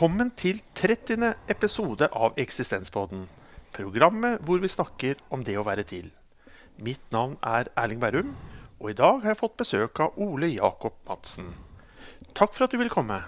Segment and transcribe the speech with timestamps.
[0.00, 1.26] Velkommen til 30.
[1.52, 3.26] episode av Eksistenspodden.
[3.76, 6.06] Programmet hvor vi snakker om det å være til.
[6.80, 8.30] Mitt navn er Erling Bærum,
[8.80, 11.50] og i dag har jeg fått besøk av Ole Jakob Madsen.
[12.32, 13.18] Takk for at du ville komme.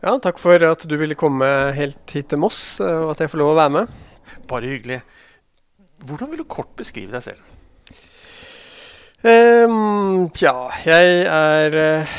[0.00, 3.44] Ja, takk for at du ville komme helt hit til Moss, og at jeg får
[3.44, 3.92] lov å være med.
[4.48, 5.02] Bare hyggelig.
[6.00, 7.44] Hvordan vil du kort beskrive deg selv?
[9.20, 10.56] Um, tja,
[10.88, 12.18] jeg er uh,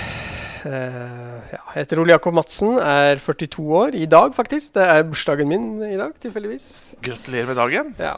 [0.66, 4.74] ja, Jeg heter Ole Jakob Madsen, er 42 år i dag, faktisk.
[4.76, 6.96] Det er bursdagen min i dag, tilfeldigvis.
[7.06, 7.94] Gratulerer med dagen.
[8.00, 8.16] Ja,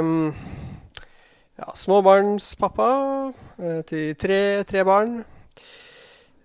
[0.00, 0.32] um,
[1.58, 2.90] ja Småbarnspappa
[3.58, 5.20] uh, til tre, tre barn.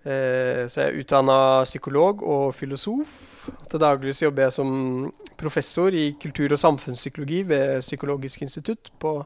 [0.06, 3.48] Uh, så jeg er utdanna psykolog og filosof.
[3.70, 9.18] Til daglig så jobber jeg som professor i kultur- og samfunnspsykologi ved Psykologisk institutt på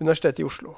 [0.00, 0.76] Universitetet i Oslo.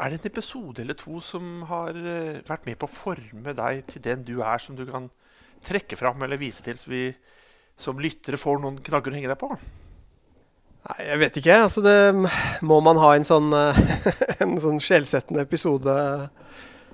[0.00, 3.82] Er det en episode eller to som har eh, vært med på å forme deg
[3.90, 5.10] til den du er, som du kan
[5.66, 7.04] trekke fram eller vise til, så vi
[7.80, 9.50] som lyttere får noen knagger å henge deg på?
[10.88, 11.58] Nei, jeg vet ikke.
[11.66, 11.96] Altså det
[12.64, 13.52] Må man ha en sånn,
[14.42, 15.92] en sånn sjelsettende episode?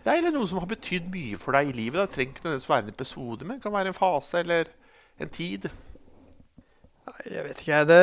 [0.06, 1.98] Ja, eller noe som har betydd mye for deg i livet.
[1.98, 4.70] Det trenger ikke nødvendigvis være en episode, men det kan være en fase eller
[5.22, 5.66] en tid.
[7.06, 7.86] Nei, jeg vet ikke, jeg.
[7.90, 8.02] Det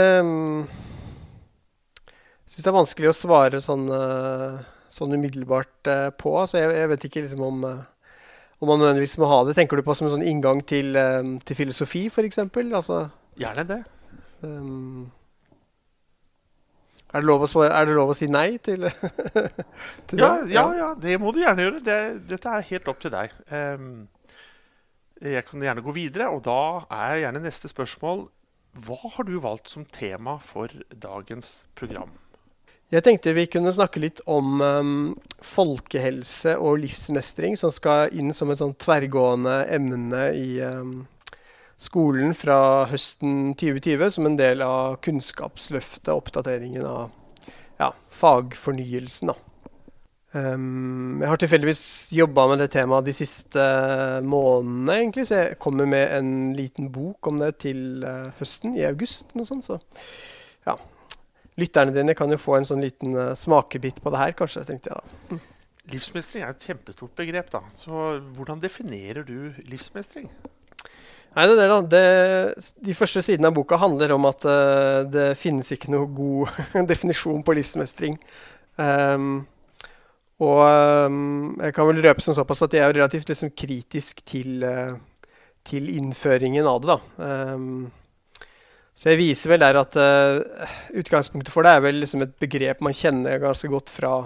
[2.53, 4.59] syns det er vanskelig å svare sånn uh,
[4.93, 6.35] sånn umiddelbart uh, på.
[6.49, 8.21] Så jeg, jeg, vet ikke liksom om, uh,
[8.61, 9.57] om man nødvendigvis må ha det.
[9.57, 12.41] Tenker du på som en sånn inngang til, um, til filosofi, f.eks.?
[12.63, 13.03] Altså,
[13.39, 13.81] Gjerne det.
[14.43, 15.11] Um,
[17.13, 18.85] er, det lov å, er det lov å si nei til,
[20.09, 20.53] til ja, det?
[20.53, 21.83] Ja, ja, det må du gjerne gjøre.
[21.85, 21.99] Det,
[22.29, 23.33] dette er helt opp til deg.
[23.49, 23.93] Um,
[25.23, 28.25] jeg kan gjerne gå videre, og da er gjerne neste spørsmål
[28.83, 32.11] Hva har du valgt som tema for dagens program?
[32.93, 34.97] Jeg tenkte vi kunne snakke litt om um,
[35.41, 40.91] folkehelse og livsmestring, som skal inn som et sånn tverrgående emne i um,
[41.81, 47.09] skolen fra høsten 2020, som en del av Kunnskapsløftet, oppdateringen av
[47.81, 49.33] ja, fagfornyelsen.
[50.37, 51.83] Um, jeg har tilfeldigvis
[52.13, 53.67] jobba med det temaet de siste
[54.21, 58.85] månedene, egentlig, så jeg kommer med en liten bok om det til uh, høsten, i
[58.85, 59.31] august.
[59.33, 59.81] noe sånt, så
[60.69, 60.77] ja,
[61.59, 64.91] lytterne dine kan jo få en sånn liten uh, smakebit på det her, kanskje, tenkte
[64.91, 65.19] jeg da.
[65.33, 65.43] Mm.
[65.91, 67.59] Livsmestring er et kjempestort begrep, da.
[67.75, 70.29] Så hvordan definerer du livsmestring?
[71.33, 71.79] Nei, det er det, da.
[71.91, 76.53] Det, de første sidene av boka handler om at uh, det finnes ikke noe god
[76.91, 78.19] definisjon på livsmestring.
[78.77, 79.41] Um,
[80.43, 80.61] og
[81.09, 84.95] um, jeg kan vel røpe som såpass at jeg er relativt liksom, kritisk til, uh,
[85.67, 86.95] til innføringen av det.
[86.95, 87.27] da.
[87.53, 87.91] Um,
[88.93, 90.67] så jeg viser vel der at uh,
[91.01, 94.19] utgangspunktet for det er vel liksom et begrep man kjenner ganske godt fra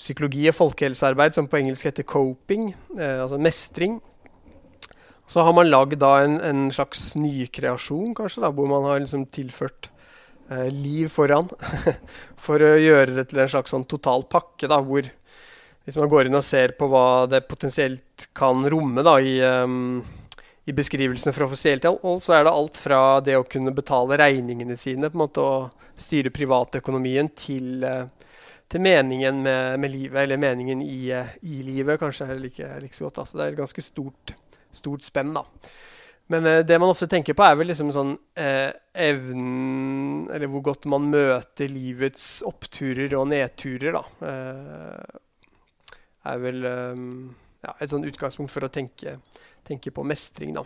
[0.00, 4.00] psykologi og folkehelsearbeid, som på engelsk heter coping, uh, altså mestring.
[5.28, 9.90] Så har man lagd en, en, slags nykreasjon, kanskje, da, hvor man har liksom tilført
[10.50, 11.52] uh, liv foran.
[12.44, 15.04] for å gjøre det til en slags sånn total pakke, da, hvor
[15.84, 20.00] hvis man går inn og ser på hva det potensielt kan romme da, i um,
[20.64, 24.76] i beskrivelsene fra offisielt hold, så er det alt fra det å kunne betale regningene
[24.78, 28.06] sine på en måte og styre privatøkonomien til, eh,
[28.70, 32.96] til meningen med, med, livet, eller meningen i, eh, i livet, kanskje er like, like
[32.96, 33.28] så godt.
[33.28, 34.34] Så det er et ganske stort,
[34.72, 35.34] stort spenn.
[35.34, 35.42] da.
[36.30, 40.62] Men eh, det man ofte tenker på, er vel liksom sånn eh, evnen Eller hvor
[40.70, 44.04] godt man møter livets oppturer og nedturer, da.
[44.30, 45.20] Eh,
[46.32, 47.06] er vel eh,
[47.66, 49.18] ja, et sånn utgangspunkt for å tenke
[49.66, 50.64] tenker på mestring, da.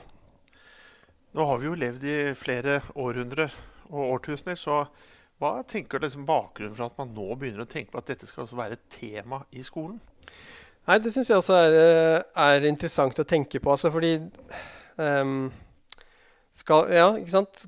[1.37, 3.53] Nå har vi jo levd i flere århundrer
[3.91, 4.85] og årtusener, så
[5.37, 8.29] hva tenker du liksom bakgrunnen for at man nå begynner å tenke på at dette
[8.29, 9.99] skal også være et tema i skolen?
[10.87, 13.73] Nei, Det syns jeg også er, eh, er, interessant å tenke på.
[13.75, 14.15] Altså fordi
[14.97, 15.51] um,
[16.57, 17.67] skal, Ja, ikke sant.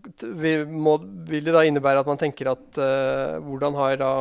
[0.71, 0.97] Må,
[1.29, 4.13] vil det da innebære at man tenker at uh, hvordan har da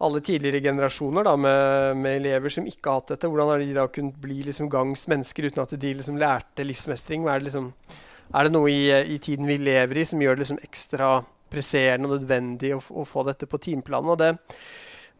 [0.00, 3.74] alle tidligere generasjoner da, med, med, elever som ikke har hatt dette, hvordan har de
[3.76, 7.26] da kunnet bli liksom gangs mennesker uten at de liksom lærte livsmestring?
[7.28, 7.66] Er det, liksom,
[8.32, 11.18] er det noe i, i, tiden vi lever i som gjør det liksom ekstra
[11.50, 14.14] presserende og nødvendig å, å få dette på timeplanen?
[14.14, 14.32] Og det,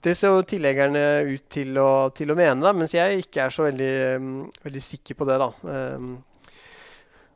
[0.00, 3.52] det ser jo tilleggerne ut til å, til å mene, da, mens jeg ikke er
[3.52, 3.94] så veldig,
[4.64, 5.40] veldig sikker på det.
[5.44, 5.52] da.
[5.68, 6.14] Um,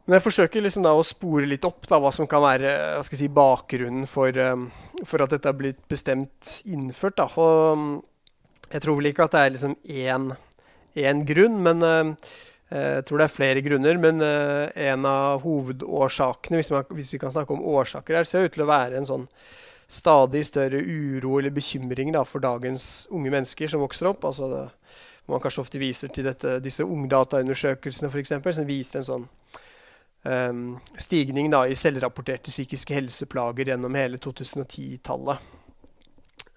[0.04, 3.28] men jeg forsøker liksom da å spore litt opp da, hva som kan være si,
[3.32, 4.66] bakgrunnen for, um,
[5.00, 7.16] for, at dette har blitt bestemt innført.
[7.16, 7.30] Da.
[7.40, 7.86] Og um,
[8.68, 10.26] jeg tror vel ikke at det er liksom én,
[11.06, 12.34] én grunn, men uh,
[12.68, 14.00] jeg tror det er flere grunner.
[14.02, 18.56] Men en av hovedårsakene, hvis, man, hvis, vi kan snakke om årsaker her, ser ut
[18.56, 19.28] til å være en sånn
[19.88, 24.26] stadig større uro eller bekymring da, for dagens unge mennesker som vokser opp.
[24.26, 24.66] Altså det,
[25.30, 29.26] Man kanskje ofte viser til dette, disse ungdataundersøkelsene eksempel, som viser en sånn
[30.24, 35.52] um, stigning da, i selvrapporterte psykiske helseplager gjennom hele 2010-tallet.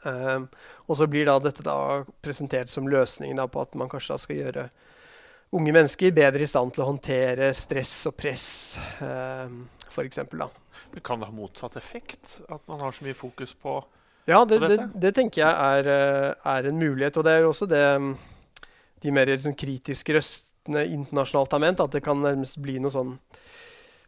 [0.07, 0.47] Um,
[0.87, 4.21] og så blir da dette da presentert som løsningen da, på at man kanskje da
[4.23, 4.69] skal gjøre
[5.57, 8.47] unge mennesker bedre i stand til å håndtere stress og press,
[9.01, 10.23] um, f.eks.
[11.03, 12.39] Kan det ha motsatt effekt?
[12.47, 13.79] At man har så mye fokus på
[14.27, 17.15] ja, det, det, det, tenker jeg er, eh, er, en mulighet.
[17.15, 17.83] Og det er også det
[19.03, 23.13] de mer liksom, kritiske røstene internasjonalt har ment, at det kan nærmest bli noe sånn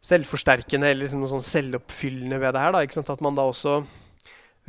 [0.05, 2.75] selvforsterkende eller liksom noe sånn selvoppfyllende ved det her.
[2.75, 3.79] Da, At man da også,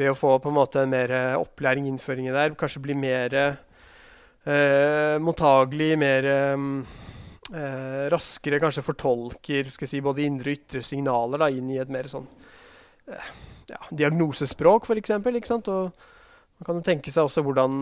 [0.00, 3.37] ved å få på en måte mer opplæring, innføring i det her, kanskje blir mer
[3.38, 11.50] eh, mottagelig, mer eh, raskere kanskje fortolker skal si, både indre og ytre signaler da,
[11.53, 12.26] inn i et mer sånn
[13.11, 13.31] eh,
[13.71, 15.15] ja, diagnosespråk, f.eks.
[15.21, 17.76] Og man kan jo tenke seg også hvordan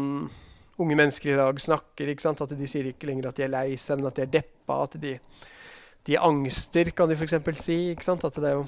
[0.79, 2.13] unge mennesker i dag snakker.
[2.31, 4.83] At de sier ikke lenger at de er lei seg, men at de er deppa.
[4.85, 5.17] At de,
[6.09, 7.37] de angster, kan de f.eks.
[7.61, 7.79] si.
[7.95, 8.67] At det er jo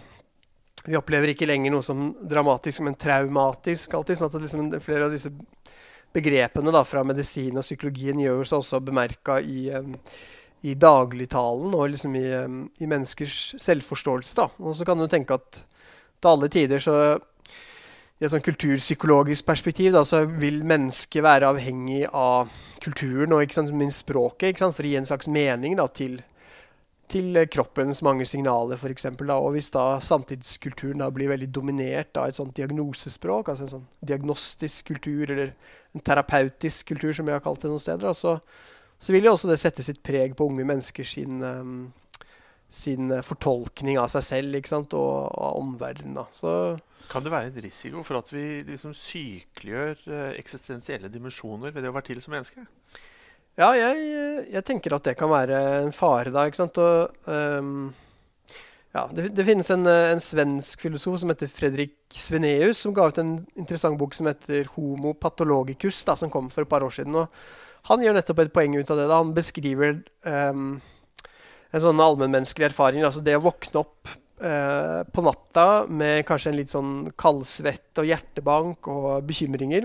[0.86, 3.94] vi opplever ikke lenger noe som dramatisk, men traumatisk.
[3.94, 5.32] alltid, sånn at liksom Flere av disse
[6.14, 9.92] begrepene da, fra medisin og psykologien gjør seg også bemerka i, um,
[10.66, 14.36] i dagligtalen og liksom i, um, i, menneskers selvforståelse.
[14.40, 14.48] Da.
[14.58, 16.96] Og så kan du tenke at til alle tider så
[18.20, 22.50] i et sånn kulturpsykologisk perspektiv da, så vil mennesket være avhengig av
[22.82, 25.86] kulturen og ikke sant, minst språket ikke sant, for å gi en slags mening da,
[25.88, 26.18] til,
[27.10, 29.06] til kroppens mange signaler, f.eks.
[29.10, 33.86] Og hvis da samtidskulturen da blir veldig dominert av et sånt diagnosespråk, altså en sånn
[34.06, 35.54] diagnostisk kultur, eller
[35.94, 38.36] en terapeutisk kultur, som jeg har kalt det noen steder, da, så,
[38.98, 41.80] så, vil jo også det sette sitt preg på unge mennesker sin um,
[42.70, 44.94] sin eh, fortolkning av seg selv ikke sant?
[44.96, 46.80] og, av omverdenen.
[47.10, 51.90] Kan det være en risiko for at vi liksom sykeliggjør eh, eksistensielle dimensjoner ved det
[51.90, 52.64] å være til som menneske?
[53.60, 53.96] Ja, jeg,
[54.54, 56.46] jeg, tenker at det kan være en fare da.
[56.48, 56.78] ikke sant?
[56.80, 57.90] Og, um,
[58.94, 63.20] ja, det, det, finnes en, en, svensk filosof som heter Fredrik Sveneus, som ga ut
[63.20, 67.14] en interessant bok som heter 'Homo patologicus', da, som kom for et par år siden.
[67.14, 67.28] og
[67.92, 69.06] Han gjør nettopp et poeng ut av det.
[69.12, 70.80] da Han beskriver um,
[71.70, 73.04] en sånn allmennmenneskelig erfaring.
[73.04, 74.08] Altså det å våkne opp
[74.40, 79.84] uh, på natta med kanskje en litt sånn kaldsvett og hjertebank og bekymringer.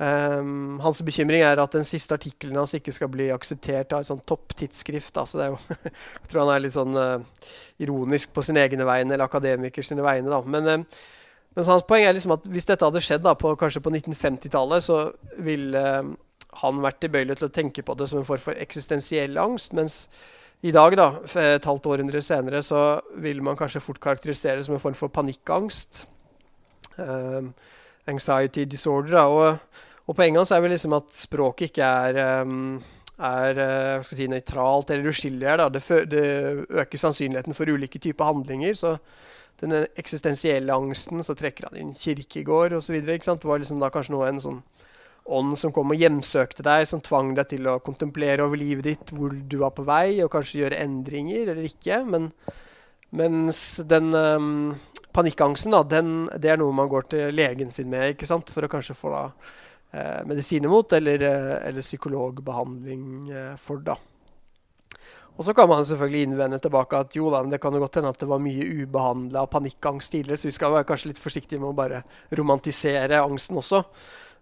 [0.00, 4.08] Um, hans bekymring er at den siste artikkelen hans ikke skal bli akseptert av et
[4.08, 5.12] sånt topptidsskrift.
[5.28, 5.58] Så det er jo,
[6.22, 7.48] jeg tror han er litt sånn uh,
[7.82, 10.32] ironisk på sine egne vegne, eller akademikers sine vegne.
[10.32, 10.40] Da.
[10.48, 11.02] Men, uh,
[11.56, 14.86] men hans poeng er liksom at hvis dette hadde skjedd da, på, kanskje på 1950-tallet,
[14.86, 15.02] så
[15.44, 16.14] ville uh,
[16.62, 19.76] han vært tilbøyelig til å tenke på det som en form for eksistensiell angst.
[19.76, 20.06] mens
[20.64, 21.10] i dag, da,
[21.40, 25.12] et halvt århundre senere, så vil man kanskje fort karakterisere det som en form for
[25.12, 26.02] panikkangst.
[26.96, 27.54] Um,
[28.08, 29.14] anxiety disorder.
[29.16, 29.24] Da.
[29.24, 32.80] Og, og poenget hans er vel liksom at språket ikke er, um,
[33.22, 35.62] er uh, si, nøytralt eller uskyldig her.
[35.70, 36.24] Det, det,
[36.82, 38.74] øker sannsynligheten for ulike typer handlinger.
[38.74, 38.96] Så
[39.62, 42.98] den eksistensielle angsten, så trekker han inn kirkegård osv.
[43.06, 44.60] Det var liksom da kanskje noe en sånn
[45.30, 49.14] ånd som kom og hjemsøkte deg, som tvang deg til å kontemplere over livet ditt,
[49.14, 52.02] hvor du var på vei, og kanskje gjøre endringer eller ikke.
[52.08, 52.32] Men,
[53.14, 54.52] mens den um,
[55.14, 58.50] panikkangsten, da, den, det er noe man går til legen sin med ikke sant?
[58.50, 59.26] for å kanskje få da,
[59.92, 63.82] eh, medisiner mot, eller, eh, eller psykologbehandling eh, for.
[63.84, 63.96] da.
[65.40, 67.94] Og så kan man selvfølgelig innvende tilbake at jo da, men det kan jo godt
[67.96, 71.62] hende at det var mye ubehandla panikkangst tidligere, så vi skal være kanskje litt forsiktige
[71.62, 72.02] med å bare
[72.36, 73.80] romantisere angsten også.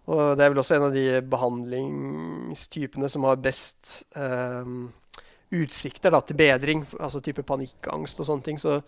[0.09, 4.71] Og det er vel også en av de behandlingstypene som har best eh,
[5.55, 8.59] utsikter da, til bedring, altså type panikkangst og sånne ting.
[8.59, 8.81] Så,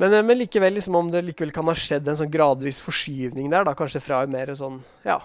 [0.00, 3.52] men, eh, men, likevel, liksom, om det likevel kan ha skjedd en sånn gradvis forskyvning
[3.52, 5.20] der, da, kanskje fra en mer sånn ja,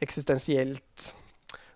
[0.00, 1.12] eksistensielt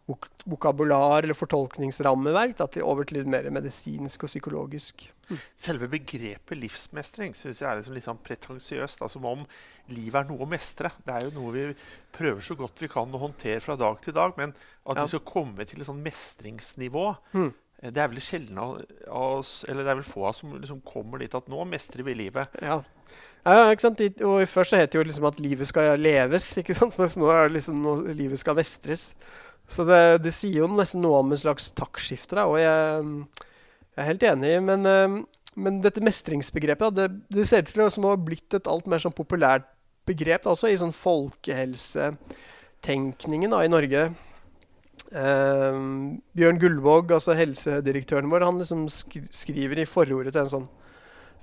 [0.04, 5.06] vok vokabular eller fortolkningsrammeverk da, til over til litt mer medisinsk og psykologisk.
[5.30, 5.38] Mm.
[5.56, 9.00] Selve begrepet livsmestring synes jeg er liksom litt sånn pretensiøst.
[9.00, 9.46] Altså, som om
[9.94, 10.92] livet er noe å mestre.
[11.06, 11.66] Det er jo noe vi
[12.12, 14.36] prøver så godt vi kan å håndtere fra dag til dag.
[14.36, 15.06] Men at ja.
[15.06, 17.52] vi skal komme til et sånn mestringsnivå mm.
[17.82, 18.76] Eh, det er vel sjelden av
[19.10, 22.06] oss, eller det er vel få av oss som liksom kommer dit at nå mestrer
[22.06, 22.54] vi livet.
[22.62, 22.78] Ja.
[23.44, 24.00] Ja, ikke sant?
[24.24, 26.94] Og Først så het det jo liksom at livet skal leves, ikke sant?
[27.00, 29.12] mens nå er det liksom noe, livet skal mestres.
[29.68, 33.04] Så det, det, sier jo nesten noe om en slags taktskifte, og jeg,
[33.40, 34.52] jeg, er helt enig.
[34.64, 35.10] Men, eh,
[35.60, 39.16] men dette mestringsbegrepet det, det, ser ut til å ha blitt et alt mer sånn
[39.16, 39.66] populært
[40.08, 44.02] begrep da, også i sånn folkehelsetenkningen da, i Norge.
[45.12, 45.74] Eh,
[46.36, 50.68] Bjørn Gullvåg, altså helsedirektøren vår, han liksom skriver i forordet til en sånn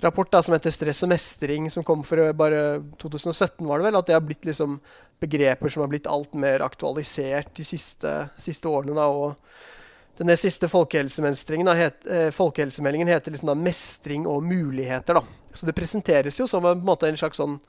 [0.04, 3.96] rapport da, som heter 'Stress og mestring', som kom for bare 2017, var det vel,
[3.96, 4.80] at det har blitt liksom
[5.20, 8.94] begreper som har blitt alt mer aktualisert de siste, siste årene.
[8.94, 9.36] da, og
[10.18, 15.14] den siste het, eh, folkehelsemeldingen heter liksom da 'Mestring og muligheter'.
[15.14, 15.22] da.
[15.54, 17.60] Så det presenteres jo som en, måte, en slags sånn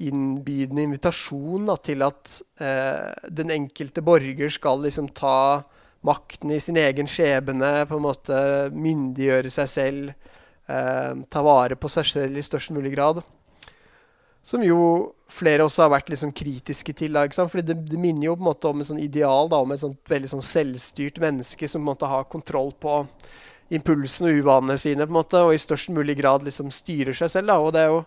[0.00, 5.62] innbydende invitasjon da, til at eh, den enkelte borger skal liksom ta
[6.02, 10.29] makten i sin egen skjebne, på en måte myndiggjøre seg selv, eh,
[11.30, 13.22] ta vare på seg selv i størst mulig grad.
[14.42, 14.80] Som jo
[15.30, 17.16] flere også har vært liksom kritiske til.
[17.16, 19.74] Da, Fordi det, det, minner jo på en måte om et sånn ideal da, om
[19.74, 23.02] et sånt veldig sånn selvstyrt menneske som på en måte har kontroll på
[23.70, 27.30] impulsene og uvanene sine på en måte, og i størst mulig grad liksom styrer seg
[27.32, 27.52] selv.
[27.52, 27.58] Da.
[27.62, 28.00] Og det er jo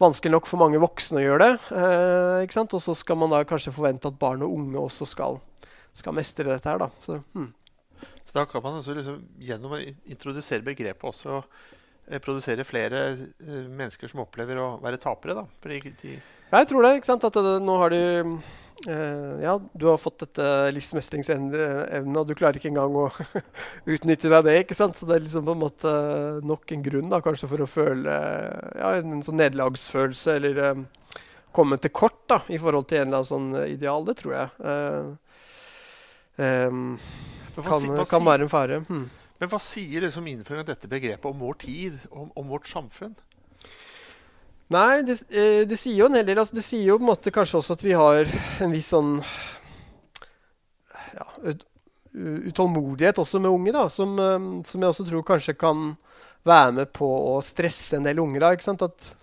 [0.00, 1.54] vanskelig nok for mange voksne å gjøre det.
[1.80, 2.76] Eh, ikke sant?
[2.76, 5.40] Og så skal man da kanskje forvente at barn og unge også skal,
[5.96, 6.84] skal mestre dette her.
[6.84, 6.90] Da.
[7.02, 7.50] Så, hmm.
[8.22, 11.42] så da kan man også liksom, gjennom å introdusere begrepet også
[12.10, 15.36] Eh, produsere flere uh, mennesker som opplever å være tapere.
[15.38, 15.44] da.
[15.62, 16.16] Fordi de
[16.50, 16.96] jeg tror det.
[16.98, 17.24] ikke sant?
[17.28, 22.58] At det, nå har de uh, Ja, du har fått dette livsmestringsevnet, og du klarer
[22.58, 23.06] ikke engang å
[23.94, 24.56] utnytte deg det.
[24.64, 24.98] ikke sant?
[24.98, 25.92] Så det er liksom på en måte
[26.42, 28.16] nok en grunn da, kanskje for å føle
[28.80, 30.84] ja, en sånn nederlagsfølelse, eller um,
[31.54, 34.02] komme til kort da, i forhold til en eller annen sånn ideal.
[34.10, 34.50] Det tror jeg.
[34.58, 35.14] Uh,
[36.66, 36.84] um,
[37.54, 38.82] kan, kan, være en fare.
[38.90, 39.06] Hmm.
[39.40, 42.68] Men hva sier det som innføring av dette begrepet om vår tid, om, om vårt
[42.68, 43.14] samfunn?
[44.70, 46.38] Nei, det, eh, det, sier jo en hel del.
[46.38, 48.28] Altså, det sier jo på en måte kanskje også at vi har
[48.62, 49.16] en viss sånn
[51.16, 51.26] ja,
[52.12, 55.94] utålmodighet også med unge, da, som, eh, som, jeg også tror kanskje kan
[56.46, 58.38] være med på å stresse en del unge.
[58.42, 58.86] da, ikke sant?
[58.86, 59.16] At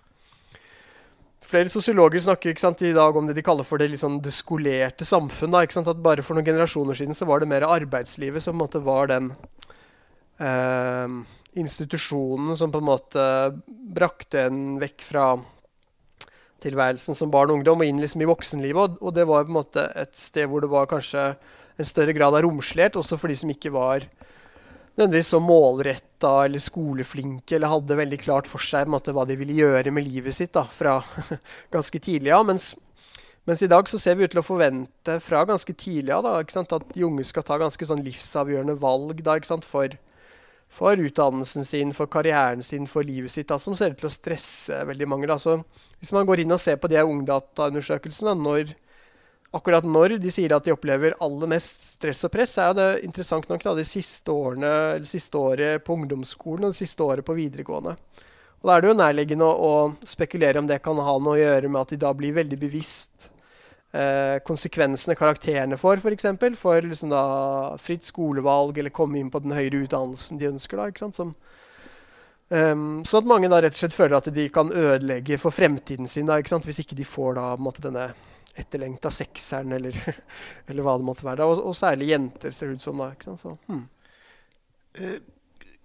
[1.48, 5.06] Flere sosiologer snakker sant, i dag om det de kaller for det, liksom, det skolerte
[5.08, 5.54] samfunn.
[5.54, 5.88] Da, ikke sant?
[5.88, 8.82] At Bare for noen generasjoner siden så var det mer arbeidslivet som på en måte
[8.84, 9.30] var den
[10.38, 11.18] eh,
[11.58, 13.22] institusjonen som på en måte
[13.68, 15.28] brakte en vekk fra
[16.62, 18.98] tilværelsen som barn og ungdom og inn liksom i voksenlivet.
[19.00, 21.30] Og, det var på en måte et sted hvor det var kanskje
[21.78, 24.06] en større grad av romslighet, også for de som ikke var
[24.98, 29.54] nødvendigvis så målretta eller skoleflinke eller hadde veldig klart for seg måte, hva de ville
[29.60, 30.98] gjøre med livet sitt da, fra
[31.74, 32.42] ganske tidlig av.
[32.42, 32.48] Ja.
[32.50, 32.72] Mens,
[33.46, 36.42] mens, i dag så ser vi ut til å forvente fra ganske tidlig av ja,
[36.42, 39.94] at de unge skal ta ganske sånn livsavgjørende valg da, for
[40.68, 44.12] for utdannelsen sin, for karrieren sin, for livet sitt, da, som ser ut til å
[44.12, 45.28] stresse veldig mange.
[45.30, 45.38] Da.
[45.40, 45.56] Så
[45.98, 48.36] hvis man går inn og ser på de ungdataundersøkelsene,
[49.56, 53.48] akkurat når de sier at de opplever aller mest stress og press, er det interessant
[53.48, 57.38] nok da, de siste årene, eller siste året på ungdomsskolen og det siste året på
[57.38, 57.96] videregående.
[58.58, 61.40] Og Da er det jo nærliggende å, å spekulere om det kan ha noe å
[61.40, 63.30] gjøre med at de da blir veldig bevisst
[63.92, 66.04] eh, konsekvensene karakterene får, f.eks.
[66.04, 67.22] For, eksempel, for liksom da,
[67.82, 70.80] fritt skolevalg eller komme inn på den høyere utdannelsen de ønsker.
[70.80, 71.36] da, ikke sant, som
[72.48, 76.08] Um, sånn at mange da rett og slett føler at de kan ødelegge for fremtiden
[76.08, 76.64] sin da, ikke sant?
[76.64, 78.06] hvis ikke de får da måte denne
[78.58, 79.98] etterlengta sekseren, eller,
[80.68, 81.44] eller, hva det måtte være.
[81.44, 83.02] Og, og, særlig jenter, ser det ut som.
[83.02, 83.42] da, ikke sant?
[83.42, 83.84] Så, hmm.
[84.96, 85.18] eh,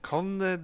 [0.07, 0.63] kan eh,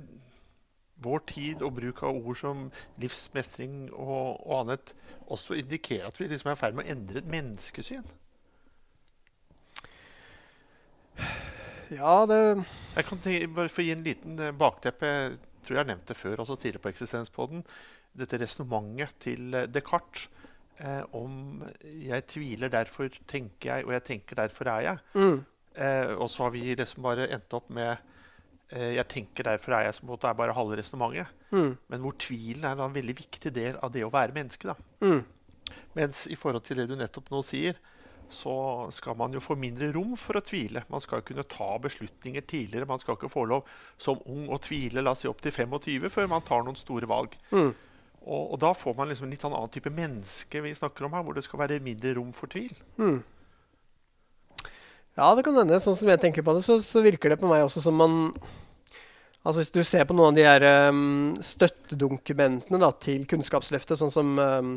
[1.04, 2.66] vår tid og bruk av ord som
[3.02, 4.94] livsmestring og, og annet
[5.30, 8.08] også indikerer at vi liksom er i ferd med å endre et menneskesyn?
[11.90, 12.40] Ja, det
[12.96, 13.22] Jeg kan
[13.56, 15.06] bare få gi en liten eh, bakteppe.
[15.06, 17.64] Jeg tror jeg har nevnt det før, også tidligere på Eksistenspodden.
[18.20, 20.30] Dette resonnementet til eh, Descartes
[20.80, 25.00] eh, om 'jeg tviler, derfor tenker jeg', og 'jeg tenker, derfor er jeg'.
[25.14, 25.46] Mm.
[25.76, 27.98] Eh, og så har vi liksom bare endt opp med
[28.70, 31.32] jeg tenker Derfor er jeg som er bare halve resonnementet.
[31.50, 31.72] Mm.
[31.90, 34.76] Men hvor tvilen er en veldig viktig del av det å være menneske.
[35.02, 35.24] Mm.
[35.98, 37.80] Mens i forhold til det du nettopp nå sier,
[38.30, 38.54] så
[38.94, 40.84] skal man jo få mindre rom for å tvile.
[40.92, 42.88] Man skal kunne ta beslutninger tidligere.
[42.90, 43.66] Man skal ikke få lov
[43.98, 47.10] som ung å tvile la oss si opp til 25 før man tar noen store
[47.10, 47.34] valg.
[47.50, 47.74] Mm.
[48.20, 51.16] Og, og, da får man liksom en litt sånn annen type menneske vi snakker om
[51.18, 52.76] her, hvor det skal være mindre rom for tvil.
[53.02, 53.22] Mm.
[55.20, 55.82] Ja, det kan hende.
[55.84, 58.20] Sånn som jeg tenker på det, så, så, virker det på meg også som man
[59.40, 64.12] Altså Hvis du ser på noen av de her um, støttedokumentene da, til Kunnskapsløftet, sånn
[64.12, 64.74] som um,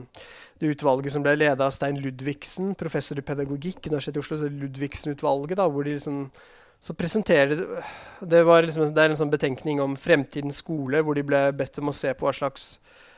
[0.63, 4.47] det utvalget som ble ledet av Stein Ludvigsen, professor i pedagogikk Universitetet i Oslo, så
[4.47, 6.23] Ludvigsen-utvalget, da, hvor de liksom
[6.83, 7.67] så presenterer det,
[8.23, 11.91] det, liksom, det er en sånn betenkning om fremtidens skole, hvor de ble bedt om
[11.91, 12.73] å se på hva slags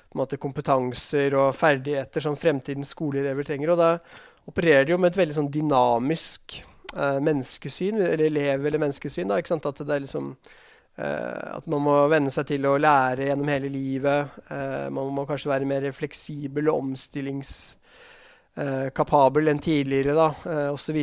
[0.08, 3.72] på måte, kompetanser og ferdigheter som fremtidens skoleelever trenger.
[3.72, 3.90] Og da
[4.48, 6.62] opererer de jo med et veldig sånn dynamisk
[6.96, 9.30] uh, menneskesyn, eller elev- eller menneskesyn.
[9.30, 9.38] Da?
[9.38, 10.32] At liksom
[10.94, 14.28] Uh, at man må venne seg til å lære gjennom hele livet.
[14.46, 20.94] Uh, man må kanskje være mer fleksibel og omstillingskapabel enn tidligere, da, uh, osv.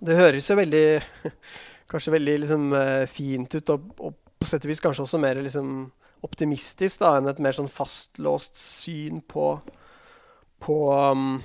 [0.00, 1.00] Det høres jo veldig
[1.90, 2.62] Kanskje veldig liksom,
[3.10, 5.90] fint ut, og, og, på sett og vis kanskje også mer liksom,
[6.22, 9.58] optimistisk da, enn et mer sånn fastlåst syn på,
[10.62, 11.42] på, um,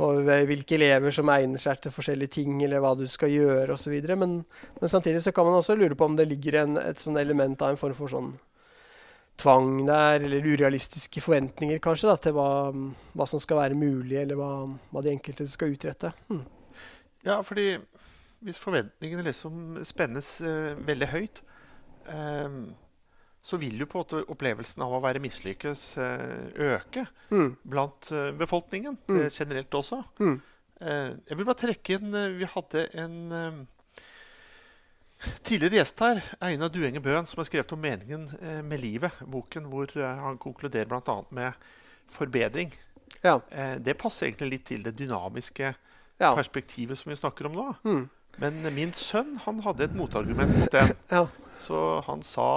[0.00, 3.96] på hvilke elever som egner seg til forskjellige ting, eller hva du skal gjøre osv.
[4.16, 4.38] Men,
[4.80, 7.60] men samtidig så kan man også lure på om det ligger en, et sånn element
[7.60, 8.30] av en form for sånn
[9.40, 12.48] tvang der, eller urealistiske forventninger kanskje, da, til hva,
[13.16, 14.50] hva, som skal være mulig, eller hva,
[14.92, 16.12] hva de enkelte skal utrette.
[16.28, 16.44] Hmm.
[17.26, 17.74] Ja, fordi
[18.44, 21.42] hvis forventningene liksom spennes uh, veldig høyt,
[22.08, 22.39] um,
[23.50, 27.50] så vil jo på en måte opplevelsen av å være mislykkes uh, øke mm.
[27.72, 29.26] blant uh, befolkningen mm.
[29.28, 30.02] generelt også.
[30.20, 30.40] Mm.
[30.80, 33.16] jeg vil bare trekke inn Vi hadde en
[35.44, 38.24] tidligere gjest her, Einar Duenge Bøen, som har skrevet om meningen
[38.64, 39.18] med livet.
[39.28, 41.18] Boken hvor han konkluderer bl.a.
[41.36, 41.68] med
[42.08, 42.72] forbedring.
[43.20, 43.36] Ja.
[43.76, 46.32] det passer egentlig litt til det dynamiske ja.
[46.32, 47.66] perspektivet som vi snakker om nå.
[47.84, 48.02] Mm.
[48.40, 50.86] Men min sønn han hadde et motargument mot det.
[51.12, 51.26] Ja.
[51.60, 52.48] Så han sa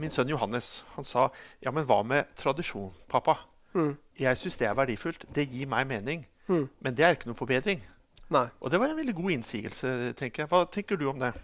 [0.00, 1.28] Min sønn Johannes han sa
[1.60, 3.36] ja, men hva med tradisjon, pappa?
[3.74, 3.96] Mm.
[4.20, 5.26] Jeg syns det er verdifullt.
[5.34, 6.22] Det gir meg mening.
[6.48, 6.68] Mm.
[6.80, 7.82] Men det er ikke noen forbedring.
[8.32, 8.46] Nei.
[8.60, 10.14] Og det var en veldig god innsigelse.
[10.16, 10.50] tenker jeg.
[10.52, 11.34] Hva tenker du om det?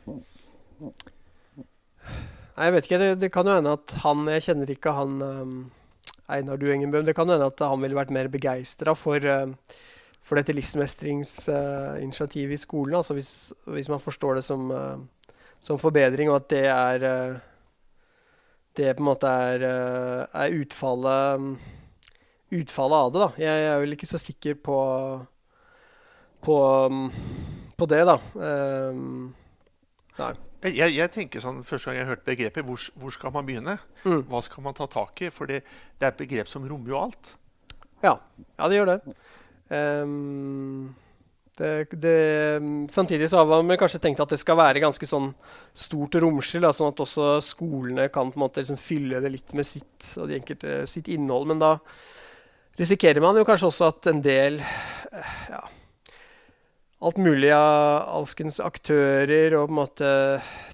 [0.81, 3.03] Nei, Jeg vet ikke.
[3.03, 5.55] Det, det kan jo hende at han Jeg kjenner ikke han um,
[6.31, 7.05] Einar Duengenbøhm.
[7.07, 9.53] Det kan jo hende at han ville vært mer begeistra for uh,
[10.31, 12.95] for dette livsmestringsinitiativet uh, i skolen.
[12.99, 14.99] Altså hvis, hvis, man forstår det som, uh,
[15.61, 17.37] som, forbedring, og at det er uh,
[18.81, 21.51] Det på en måte er, uh, er utfallet, um,
[22.57, 23.25] utfallet av det.
[23.25, 23.31] da.
[23.45, 24.79] Jeg, er vel ikke så sikker på,
[26.47, 26.57] på,
[26.89, 27.11] um,
[27.77, 28.17] på det, da.
[28.41, 29.35] Um,
[30.21, 30.33] nei.
[30.61, 33.79] Jeg, jeg, tenker sånn, Første gang jeg hørte begrepet, hvor, hvor skal man begynne?
[34.05, 34.27] Mm.
[34.29, 35.31] Hva skal man ta tak i?
[35.33, 35.63] For det,
[35.97, 37.35] det er et begrep som rommer jo alt.
[38.05, 38.19] Ja,
[38.59, 38.99] ja det gjør det.
[39.71, 40.91] Um,
[41.61, 42.15] det, det,
[42.93, 45.29] samtidig så har man kanskje tenkt at det skal være ganske sånn
[45.77, 49.53] stort og romslig, sånn at også skolene kan på en måte liksom fylle det litt
[49.57, 51.51] med sitt, enkelte, sitt innhold.
[51.51, 51.75] Men da
[52.81, 54.57] risikerer man jo kanskje også at en del
[55.51, 55.61] ja,
[57.01, 60.11] alt mulig av alskens aktører og på en måte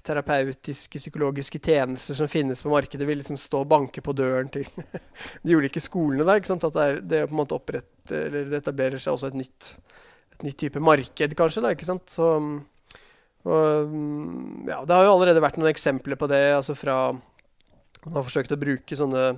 [0.07, 4.67] terapeutiske, psykologiske tjenester som finnes på markedet, vil liksom stå og banke på døren til
[5.43, 6.43] de ulike skolene der.
[6.43, 9.71] At det, er, det på en måte opprette, eller det etablerer seg også et nytt,
[10.37, 11.63] et nytt type marked, kanskje.
[11.65, 12.05] da, ikke sant?
[12.13, 12.29] Så,
[13.47, 13.97] og,
[14.67, 16.43] ja, det har jo allerede vært noen eksempler på det.
[16.57, 17.11] altså fra
[18.05, 19.31] Man har forsøkt å bruke sånne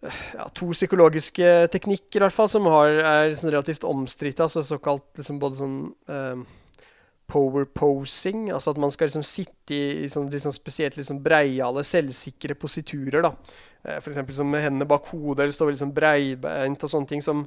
[0.00, 4.46] ja, to psykologiske teknikker i hvert fall, som har, er sånn relativt omstridte.
[4.46, 5.78] Altså såkalt liksom både sånn
[6.12, 6.44] eh,
[7.30, 11.84] power posing, altså at man skal liksom sitte i, i sånn, liksom spesielt liksom breiale,
[11.86, 13.22] selvsikre positurer.
[13.28, 13.34] da.
[13.84, 14.22] Eh, F.eks.
[14.24, 17.46] Liksom, med hendene bak hodet, eller stå liksom breibeint og sånne ting som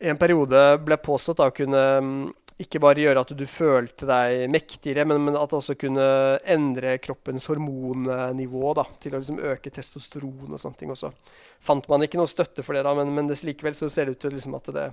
[0.00, 2.14] i en periode ble påstått å kunne um,
[2.60, 6.06] ikke bare gjøre at du følte deg mektigere, men, men at det også kunne
[6.44, 11.12] endre kroppens hormonnivå da, til å liksom øke testosteron og sånne ting også.
[11.64, 14.24] Fant man ikke noe støtte for det, da, men, men likevel så ser det ut
[14.26, 14.88] til liksom at det,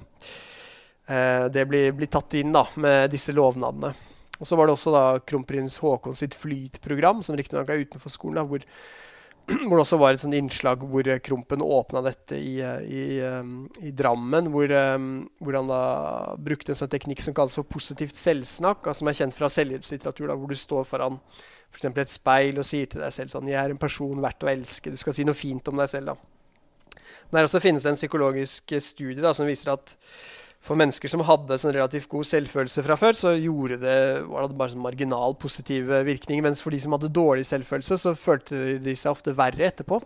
[1.11, 3.91] eh, det blir, blir, tatt inn da, med disse lovnadene.
[4.37, 8.39] Og Så var det også da kronprins Haakon sitt flytprogram, som riktignok er utenfor skolen,
[8.39, 8.63] da, hvor
[9.67, 13.03] hvor det også var et sånt innslag hvor eh, Krompen åpna dette i, eh, i,
[13.23, 14.49] um, i Drammen.
[14.51, 14.71] Hvor,
[15.39, 15.81] hvor, han da
[16.49, 18.83] brukte en sånn teknikk som kalles for positivt selvsnakk.
[18.83, 21.21] Altså som er kjent fra selvhjelpslitteratur, hvor du står foran.
[21.71, 24.51] For et speil og sier til deg selv sånn 'Jeg er en person verdt å
[24.51, 24.91] elske'.
[24.91, 26.05] Du skal si noe fint om deg selv.
[26.07, 26.15] da.
[27.31, 29.95] Der også finnes det en psykologisk studie da, som viser at
[30.67, 34.57] for mennesker som hadde sånn relativt god selvfølelse fra før, så gjorde det, var det
[34.59, 36.43] bare sånn marginal positive virkninger.
[36.43, 40.01] Mens for de som hadde dårlig selvfølelse, så følte de seg ofte verre etterpå.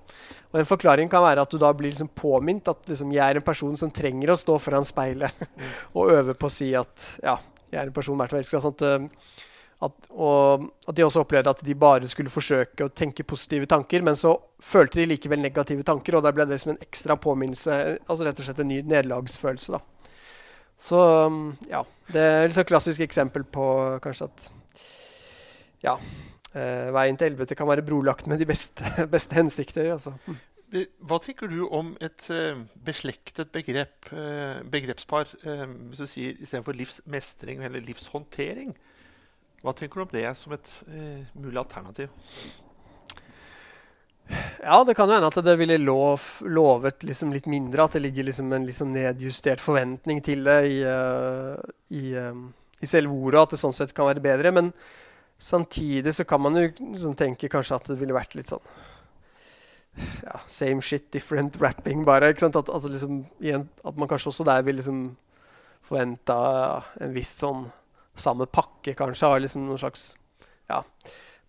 [0.52, 3.42] Og En forklaring kan være at du da blir liksom påminnet at liksom, jeg er
[3.42, 5.46] en person som trenger å stå foran speilet
[5.98, 7.40] og øve på å si at ja,
[7.72, 8.62] jeg er en person verdt å elske.
[8.62, 9.48] Sånn at, eh,
[9.82, 14.04] at, og at de også opplevde at de bare skulle forsøke å tenke positive tanker,
[14.06, 17.80] men så følte de likevel negative tanker, og da ble det som en ekstra påminnelse,
[18.06, 19.80] altså rett og slett en ny nederlagsfølelse.
[19.80, 20.01] da.
[20.82, 21.00] Så
[21.70, 21.84] ja.
[22.12, 23.66] Det er et klassisk eksempel på
[24.04, 24.48] kanskje at
[25.82, 25.96] ja,
[26.54, 29.94] eh, veien til helvete kan være brolagt med de beste, beste hensikter.
[29.96, 30.14] Altså.
[30.26, 30.40] Hm.
[31.04, 37.66] Hva tenker du om et uh, beslektet begrep, uh, begrepspar hvis du sier istedenfor livsmestring
[37.68, 38.72] eller livshåndtering?
[39.62, 40.70] Hva tenker du om det som et
[41.36, 42.08] mulig alternativ?
[44.62, 47.86] Ja, det kan jo hende at det ville lov, lovet liksom litt mindre.
[47.86, 51.58] At det ligger liksom en liksom nedjustert forventning til det i, uh,
[51.90, 52.46] i, um,
[52.80, 53.42] i, selve ordet.
[53.42, 54.54] At det sånn sett kan være bedre.
[54.56, 54.72] Men
[55.42, 58.64] samtidig så kan man jo liksom tenke kanskje at det ville vært litt sånn
[60.24, 62.30] ja, Same shit, different rapping, bare.
[62.32, 62.56] ikke sant?
[62.56, 65.02] At, at, liksom, igjen, at man kanskje også der vil liksom
[65.84, 66.38] forventa
[67.02, 67.66] en viss sånn
[68.16, 69.28] samme pakke, kanskje.
[69.28, 70.14] Har liksom noen slags
[70.72, 70.84] ja,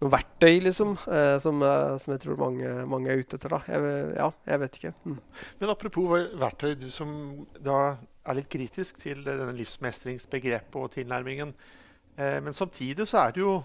[0.02, 3.54] noe verktøy, liksom, eh, som, eh, som, jeg tror mange, mange, er ute etter.
[3.54, 3.60] da.
[3.70, 4.94] Jeg, ja, jeg vet ikke.
[5.04, 5.20] Mm.
[5.60, 7.12] Men apropos verktøy, du som
[7.62, 7.78] da
[8.22, 11.54] er litt kritisk til denne livsmestringsbegrepet og tilnærmingen.
[12.18, 13.60] Eh, men samtidig så er det jo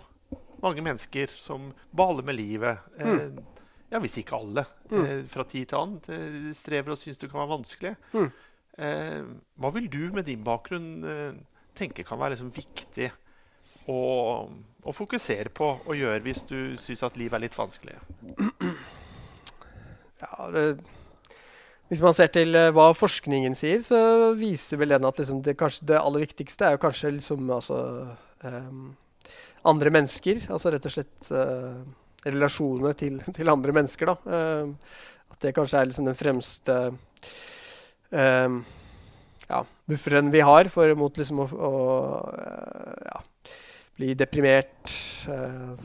[0.64, 2.78] mange mennesker som baler med livet.
[3.00, 3.38] Eh, mm.
[3.92, 4.66] Ja, hvis ikke alle.
[4.90, 5.04] Mm.
[5.04, 7.96] Eh, fra tid til annen eh, strever og syns det kan være vanskelig.
[8.14, 8.32] Mm.
[9.58, 11.00] hva vil du med din bakgrunn
[11.74, 13.08] tenke kan være liksom viktig
[13.88, 14.02] å,
[14.84, 17.98] å, fokusere på og gjøre hvis du syns at livet er litt vanskelig?
[20.18, 20.64] Ja, det,
[21.88, 24.00] hvis man ser til uh, hva forskningen sier, så
[24.36, 25.56] viser vel den at liksom, det,
[25.88, 27.78] det, aller viktigste er kanskje liksom, altså,
[28.44, 28.90] um,
[29.72, 30.42] andre mennesker.
[30.52, 31.80] Altså rett og slett uh,
[32.28, 34.12] relasjoner til, til, andre mennesker.
[34.28, 34.74] Uh,
[35.32, 36.76] at det kanskje er liksom den fremste
[38.12, 38.60] um,
[39.48, 41.72] ja, bufferen vi har for, mot liksom å, å
[43.08, 43.24] ja,
[43.98, 44.94] bli deprimert,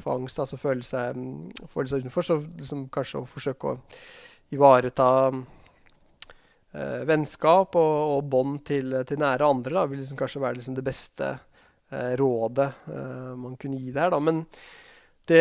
[0.03, 1.17] få angst, altså føle seg,
[1.73, 2.27] føle seg utenfor.
[2.29, 3.81] Så liksom kanskje å forsøke å
[4.53, 5.09] ivareta
[7.09, 10.85] vennskap og, og bånd til, til, nære andre da, vil liksom kanskje være liksom det
[10.87, 11.33] beste
[11.93, 14.09] Eh, rådet eh, man kunne gi der.
[14.15, 14.19] Da.
[14.21, 14.47] Men
[15.29, 15.41] det,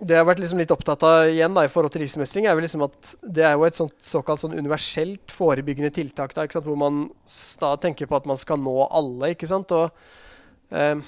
[0.00, 2.58] det jeg har vært liksom litt opptatt av igjen da, i forhold til livsmestring, er
[2.58, 7.04] liksom at det er jo et sånt, såkalt sånn universelt forebyggende tiltak da, hvor man
[7.62, 9.30] da tenker på at man skal nå alle.
[9.36, 9.70] ikke sant?
[9.76, 10.98] Og eh,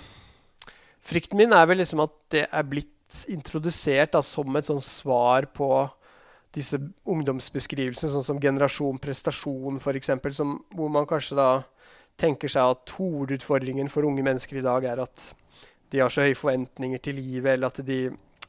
[1.08, 5.48] frykten min er vel liksom at det er blitt introdusert da, som et sånn svar
[5.56, 5.70] på
[6.54, 10.12] disse ungdomsbeskrivelsene, sånn som generasjon prestasjon f.eks.,
[10.74, 11.48] hvor man kanskje da
[12.18, 15.28] tenker seg at hovedutfordringen for unge mennesker i dag er at
[15.92, 18.00] de har så høye forventninger til livet, eller at de,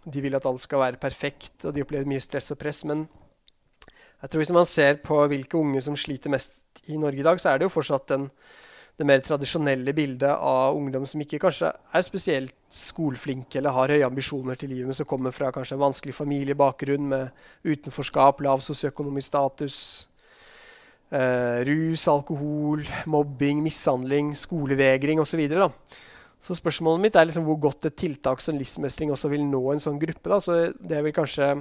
[0.03, 2.81] de, vil at alt skal være perfekt, og de opplever mye stress og press.
[2.89, 3.05] Men
[4.19, 7.39] jeg tror hvis man ser på hvilke unge som sliter mest i Norge i dag,
[7.39, 8.27] så er det jo fortsatt den,
[8.99, 14.07] det mer tradisjonelle bildet av ungdom som ikke kanskje er spesielt skoleflinke eller har høye
[14.09, 17.29] ambisjoner til livet, men som kommer fra kanskje en vanskelig familiebakgrunn med
[17.63, 19.79] utenforskap, lav sosioøkonomisk status,
[21.15, 25.47] eh, rus, alkohol, mobbing, mishandling, skolevegring osv.
[25.47, 25.71] Så,
[26.43, 29.83] så spørsmålet mitt er liksom hvor godt et tiltak som livsmestring også vil nå en
[29.83, 30.27] sånn gruppe.
[30.27, 30.43] Da.
[30.43, 31.53] Så det vil kanskje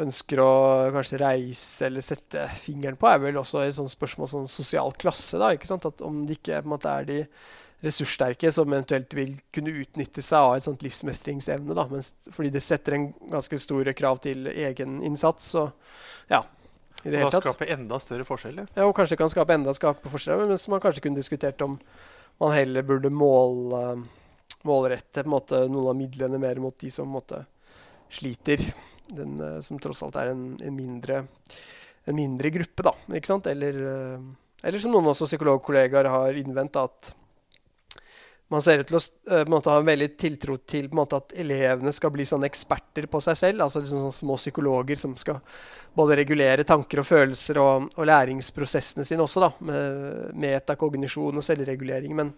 [0.00, 0.52] ønsker å
[0.94, 4.94] kanskje reise eller sette fingeren på, er vel også et sånt spørsmål som sånn sosial
[4.96, 5.40] klasse.
[5.40, 5.84] Da, ikke sant?
[5.88, 7.18] At om det ikke måte, er de
[7.82, 11.74] ressurssterke som eventuelt vil kunne utnytte seg av et sånt livsmestringsevne.
[11.76, 11.86] Da.
[11.90, 15.52] Mens, fordi det setter en ganske store krav til egen innsats.
[15.56, 15.66] Så
[16.30, 16.44] ja,
[17.02, 18.70] i det og da skape enda større forskjeller?
[18.76, 20.46] Ja, og kanskje kan skape enda skape forskjeller.
[20.54, 21.76] Mens man kanskje kunne diskutert om
[22.40, 24.06] man heller burde mål,
[24.66, 27.42] målrette måte, noen av midlene mer mot de som måte,
[28.12, 28.62] sliter.
[29.16, 31.24] Den, uh, som tross alt er en, en, mindre,
[32.06, 32.94] en mindre, gruppe, da.
[33.18, 33.48] Ikke sant?
[33.50, 37.12] Eller, uh, eller som noen også psykologkollegaer har innvendt, at
[38.52, 39.02] man ser ut til å
[39.38, 43.20] en måte, ha en veldig tiltro til måte, at elevene skal bli sånne eksperter på
[43.24, 43.64] seg selv.
[43.64, 45.38] altså liksom sånne Små psykologer som skal
[45.96, 49.46] både regulere tanker og følelser og, og læringsprosessene sine også.
[49.46, 52.12] da, Med metakognisjon og selvregulering.
[52.18, 52.34] Men,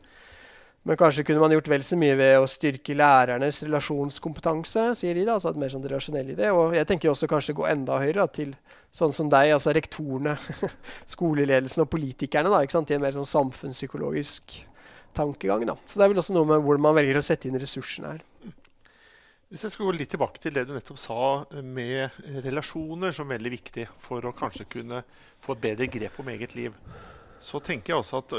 [0.84, 5.24] men, kanskje kunne man gjort vel så mye ved å styrke lærernes relasjonskompetanse, sier de.
[5.24, 6.50] da, altså et mer sånn relasjonell idé.
[6.52, 8.52] Og jeg tenker også kanskje gå enda høyere da, til
[8.92, 10.36] sånn som deg, altså rektorene,
[11.14, 12.52] skoleledelsen og politikerne.
[12.52, 14.58] da, ikke sant, I en mer sånn samfunnspsykologisk
[15.16, 15.64] tankegang.
[15.70, 15.78] Da.
[15.88, 18.22] Så det er vel også noe med hvordan man velger å sette inn ressursene her.
[19.54, 21.16] Hvis jeg skal gå litt tilbake til det du nettopp sa
[21.62, 25.04] med relasjoner som veldig viktig for å kanskje kunne
[25.44, 26.76] få et bedre grep om eget liv,
[27.40, 28.34] så tenker jeg også at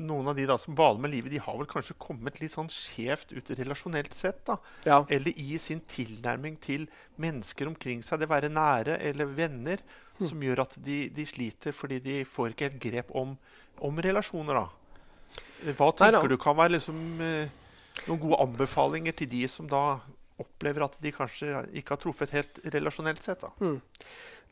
[0.00, 2.70] noen av de da som baler med livet, de har vel kanskje kommet litt sånn
[2.72, 4.44] skjevt ut relasjonelt sett.
[4.48, 4.56] da.
[4.88, 5.02] Ja.
[5.12, 6.86] Eller i sin tilnærming til
[7.20, 9.82] mennesker omkring seg, det være nære eller venner,
[10.18, 10.26] mm.
[10.28, 13.36] som gjør at de, de, sliter fordi de får ikke helt grep om,
[13.80, 14.62] om relasjoner.
[14.62, 15.36] da.
[15.76, 17.62] Hva tenker Nei, du kan være liksom, eh,
[18.08, 20.00] noen gode anbefalinger til de som da
[20.42, 23.44] opplever at de kanskje ikke har truffet helt relasjonelt sett?
[23.44, 23.52] da?
[23.62, 23.80] Mm.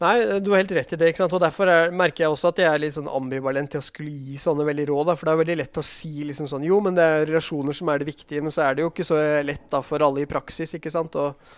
[0.00, 1.10] Nei, du har helt rett i det.
[1.10, 1.34] ikke sant?
[1.36, 4.12] Og Derfor er, merker jeg også at jeg er litt sånn ambivalent til å skulle
[4.12, 5.10] gi sånne veldig råd.
[5.12, 7.90] For det er veldig lett å si liksom sånn Jo, men det er relasjoner som
[7.92, 8.40] er det viktige.
[8.44, 10.72] Men så er det jo ikke så lett da for alle i praksis.
[10.78, 11.20] ikke sant?
[11.20, 11.52] Og,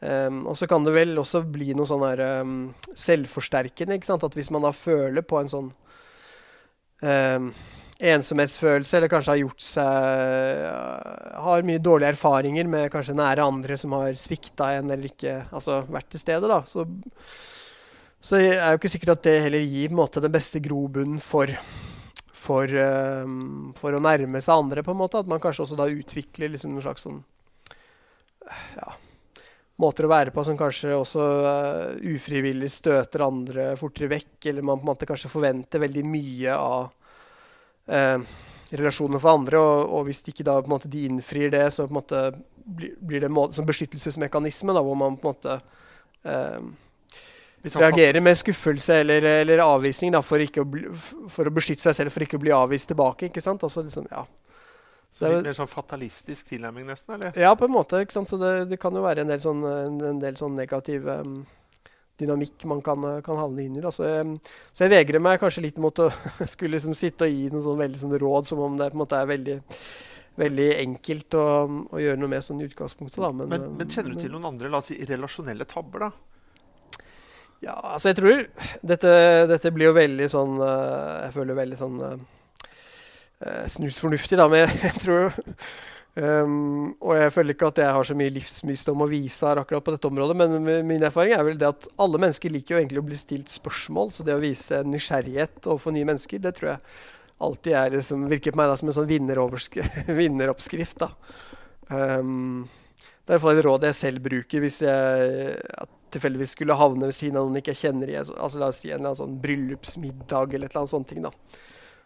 [0.00, 2.56] um, og så kan det vel også bli noe sånn her um,
[2.96, 4.00] selvforsterkende.
[4.00, 4.24] ikke sant?
[4.24, 5.70] At hvis man da føler på en sånn
[7.04, 7.52] um,
[8.00, 13.92] ensomhetsfølelse, eller kanskje har gjort seg Har mye dårlige erfaringer med kanskje nære andre som
[14.00, 16.48] har svikta en eller ikke altså vært til stede.
[16.48, 16.88] da, så,
[18.22, 21.50] så jeg er jo ikke sikkert at det heller gir måte, den beste grobunnen for,
[22.30, 25.18] for, um, for, å nærme seg andre, på en måte.
[25.18, 27.18] At man kanskje også da utvikler liksom en slags sånn
[28.76, 28.92] ja,
[29.82, 34.78] måter å være på som kanskje også uh, ufrivillig støter andre fortere vekk, eller man
[34.78, 36.88] på en måte kanskje forventer veldig mye av
[37.90, 38.38] uh,
[38.72, 39.58] relasjoner for andre.
[39.58, 42.22] Og, og, hvis ikke da på en måte de innfrir det, så på en måte
[42.62, 45.58] blir, blir det en beskyttelsesmekanisme, da, hvor man på en måte
[46.22, 46.70] eh,
[47.62, 50.88] Sånn reagerer med skuffelse eller, eller avvisning da, for, ikke å bli,
[51.30, 53.28] for å beskytte seg selv for ikke å bli avvist tilbake.
[53.30, 53.62] ikke sant?
[53.62, 54.24] Altså liksom, ja.
[55.12, 57.18] Så litt mer sånn fatalistisk tilnærming, nesten?
[57.18, 57.34] eller?
[57.38, 58.00] Ja, på en måte.
[58.02, 58.30] ikke sant?
[58.30, 61.42] Så det, det kan jo være en del sånn, en, en del sånn negativ um,
[62.20, 63.82] dynamikk man kan, kan havne inn i.
[63.84, 63.92] Da.
[63.94, 64.38] Så, em,
[64.72, 66.08] så jeg vegrer meg kanskje litt mot å
[66.54, 69.04] skulle liksom sitte og gi noen sånn veldig sånn råd som om det på en
[69.04, 69.58] måte er veldig,
[70.40, 71.46] veldig enkelt å,
[71.92, 73.20] å gjøre noe med sånn i utgangspunktet.
[73.20, 73.32] Da.
[73.36, 76.31] Men, Men, men kjenner du til noen andre la oss si, relasjonelle tabber, da?
[77.62, 78.42] Ja, altså jeg tror
[78.82, 79.12] Dette,
[79.50, 82.18] dette blir jo veldig sånn eh, Jeg føler veldig sånn uh,
[83.70, 85.38] snusfornuftig, da, men jeg tror
[86.18, 89.86] um, Og jeg føler ikke at jeg har så mye livsmysdom å vise her akkurat
[89.86, 93.02] på dette området, men min erfaring er vel det at alle mennesker liker jo egentlig
[93.02, 96.84] å bli stilt spørsmål, så det å vise nysgjerrighet overfor nye mennesker, det tror jeg
[97.42, 99.10] alltid er liksom, virker på meg da som en sånn
[100.20, 101.02] vinneroppskrift.
[101.02, 101.10] da.
[101.90, 102.68] Um,
[103.32, 107.38] det er iallfall et råd jeg selv bruker hvis jeg tilfeldigvis skulle havne ved siden
[107.40, 109.38] av noen ikke jeg kjenner i altså, altså La oss si en eller annen sånn
[109.40, 111.24] bryllupsmiddag eller et eller annet sånt ting.
[111.24, 111.32] da.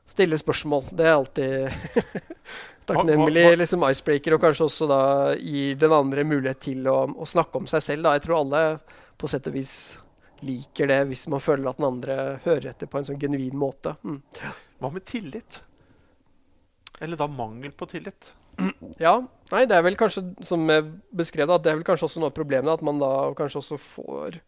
[0.07, 0.87] Stille spørsmål.
[0.95, 2.15] Det er alltid
[2.93, 5.03] takknemlig liksom icebreaker, og kanskje også da
[5.35, 8.07] gir den andre mulighet til å, å snakke om seg selv.
[8.07, 8.15] da.
[8.15, 8.63] Jeg tror alle
[9.19, 9.75] på sett og vis
[10.47, 13.97] liker det hvis man føler at den andre hører etter på en sånn genuin måte.
[14.07, 14.23] Mm.
[14.79, 15.59] Hva med tillit?
[17.03, 18.31] Eller da mangel på tillit?
[19.03, 19.19] Ja,
[19.53, 20.85] nei, det er vel kanskje, som jeg
[21.17, 23.79] beskrev at det er vel kanskje også noe av problemet, at man da kanskje også
[23.81, 24.39] får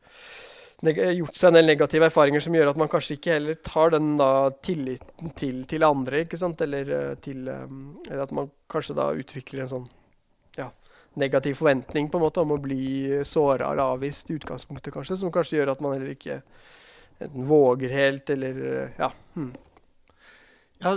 [0.79, 4.13] gjort seg en del negative erfaringer som gjør at man kanskje ikke heller tar den
[4.21, 8.95] da tilliten til, til andre, ikke sant, eller eh, til um, Eller at man kanskje
[8.95, 9.89] da utvikler en sånn
[10.57, 10.69] ja,
[11.19, 15.35] negativ forventning på en måte om å bli såra eller avvist i utgangspunktet, kanskje, som
[15.35, 16.41] kanskje gjør at man heller ikke
[17.19, 19.13] enten våger helt, eller eh, Ja.
[19.35, 19.53] Hmm.
[20.79, 20.93] Ja,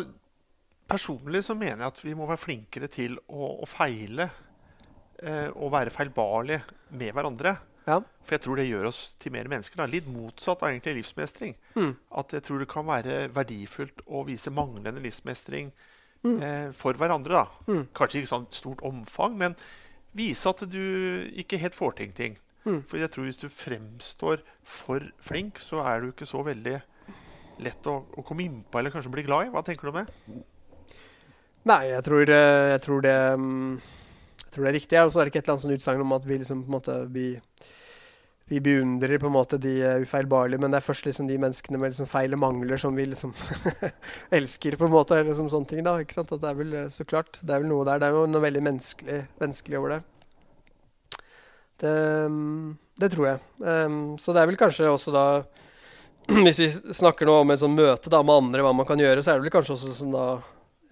[0.92, 4.30] personlig så mener jeg at vi må være flinkere til å, å feile
[5.22, 6.62] eh, og være feilbarlige
[7.00, 7.56] med hverandre.
[7.88, 7.96] Ja.
[8.22, 9.80] For jeg tror det gjør oss til mer mennesker.
[9.82, 9.88] Da.
[9.90, 11.56] Litt motsatt av egentlig livsmestring.
[11.74, 11.96] Mm.
[12.22, 15.72] At jeg tror det kan være verdifullt å vise manglende livsmestring
[16.22, 16.36] Mm.
[16.46, 17.34] eh, for hverandre.
[17.34, 17.48] da.
[17.66, 17.88] Mm.
[17.98, 19.56] Kanskje ikke sånn stort omfang, men
[20.14, 20.78] vise at du
[21.34, 22.36] ikke helt får til ting.
[22.62, 22.84] Mm.
[22.86, 26.76] For jeg tror hvis du fremstår for flink, så er du ikke så veldig
[27.66, 29.50] lett å, å komme innpå eller kanskje bli glad i.
[29.56, 30.44] Hva tenker du om det?
[31.70, 33.74] Nei, jeg tror, eh, jeg tror det mm,
[34.42, 35.00] Jeg tror det er riktig.
[35.02, 36.72] Og så er det ikke et eller annet sånn utsagn om at vi liksom på
[36.72, 37.26] en måte vi,
[38.52, 41.80] vi beundrer på en måte de eh, ufeilbarlige, men det er først liksom de menneskene
[41.80, 43.36] med liksom feil og mangler som vi liksom
[44.40, 45.16] elsker, på en måte.
[45.20, 46.34] Eller liksom sånne ting da, ikke sant?
[46.34, 48.02] At det er vel eh, så klart, det er vel noe der.
[48.02, 50.02] Det er jo noe veldig menneskelig, menneskelig over det.
[51.82, 51.94] Det,
[52.30, 53.44] mm, det tror jeg.
[53.62, 55.26] Um, så det er vel kanskje også da
[56.46, 59.24] Hvis vi snakker nå om et sånt møte da med andre, hva man kan gjøre,
[59.24, 60.26] så er det vel kanskje også sånn da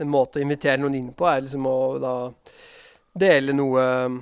[0.04, 2.14] en måte å invitere noen inn på er liksom å da
[3.20, 4.20] dele noe um,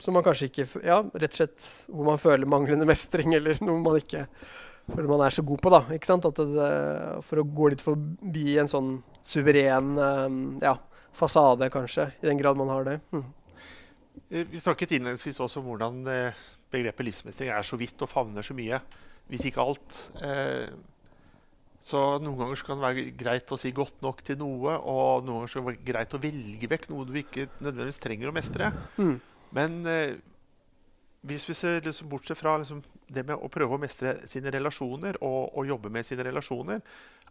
[0.00, 3.82] som man kanskje ikke Ja, rett og slett hvor man føler manglende mestring, eller noe
[3.82, 4.26] man ikke
[4.90, 5.80] føler man er så god på, da.
[5.96, 6.26] Ikke sant?
[6.36, 6.72] Det,
[7.24, 8.90] for å gå litt forbi en sånn
[9.24, 10.74] suveren um, ja,
[11.16, 12.98] fasade, kanskje, i den grad man har det.
[13.14, 13.24] Mm.
[14.30, 18.44] Eh, Vi snakket innledningsvis også om hvordan eh, begrepet livsmestring er så vidt og favner
[18.44, 18.80] så mye,
[19.30, 20.00] hvis ikke alt.
[20.20, 20.68] Eh,
[21.84, 25.26] Så noen ganger så kan det være greit å si godt nok til noe, og
[25.26, 28.36] noen ganger så det det greit å velge vekk noe du ikke nødvendigvis trenger å
[28.36, 28.70] mestre.
[28.96, 29.18] Mm.
[29.54, 30.14] Men eh,
[31.28, 32.80] hvis vi ser liksom bortsett fra liksom
[33.12, 36.80] det med å prøve å mestre sine relasjoner og, og jobbe med sine relasjoner,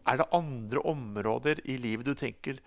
[0.05, 2.61] er det andre områder i livet du tenker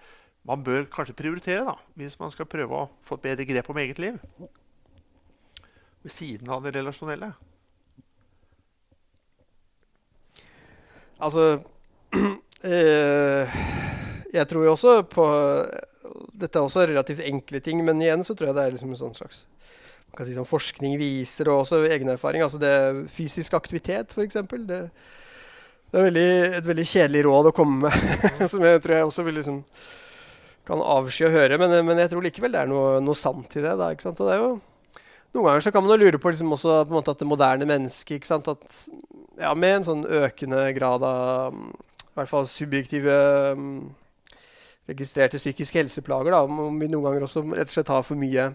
[0.46, 3.78] man bør kanskje prioritere, da, hvis man skal prøve å få et bedre grep om
[3.82, 4.18] eget liv?
[6.02, 7.32] Ved siden av det relasjonelle.
[11.16, 11.48] Altså
[14.36, 15.24] Jeg tror jo også på
[16.36, 18.98] Dette er også relativt enkle ting, men igjen så tror jeg det er liksom en
[18.98, 19.44] sånn slags
[20.06, 22.42] man kan si sånn Forskning viser, og også egen erfaring.
[22.42, 22.72] altså det
[23.12, 24.38] Fysisk aktivitet, f.eks.
[24.40, 24.78] Det,
[25.92, 29.24] det er veldig, et veldig kjedelig råd å komme med, som jeg tror jeg også
[29.26, 29.58] vil liksom
[30.66, 33.62] kan avsky å høre, men, men jeg tror likevel det er noe, noe sant i
[33.62, 33.74] det.
[33.78, 34.22] da, ikke sant?
[34.22, 34.54] Og det er jo
[35.36, 37.28] noen ganger så kan man jo lure på liksom også på en måte at det
[37.28, 38.48] moderne mennesket ikke sant?
[38.50, 38.80] At,
[39.38, 41.60] ja, Med en sånn økende grad av
[42.16, 43.16] i hvert fall subjektive
[43.58, 43.80] mm,
[44.88, 48.48] registrerte psykiske helseplager, da, om vi noen ganger også rett og slett har for mye,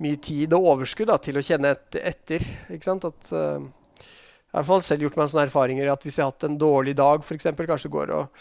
[0.00, 2.46] mye tid og overskudd da, til å kjenne et, etter.
[2.72, 3.04] ikke sant?
[3.04, 6.32] At, jeg har i hvert fall selv gjort meg sånne erfaringer at hvis jeg har
[6.32, 8.40] hatt en dårlig dag, f.eks., kanskje går og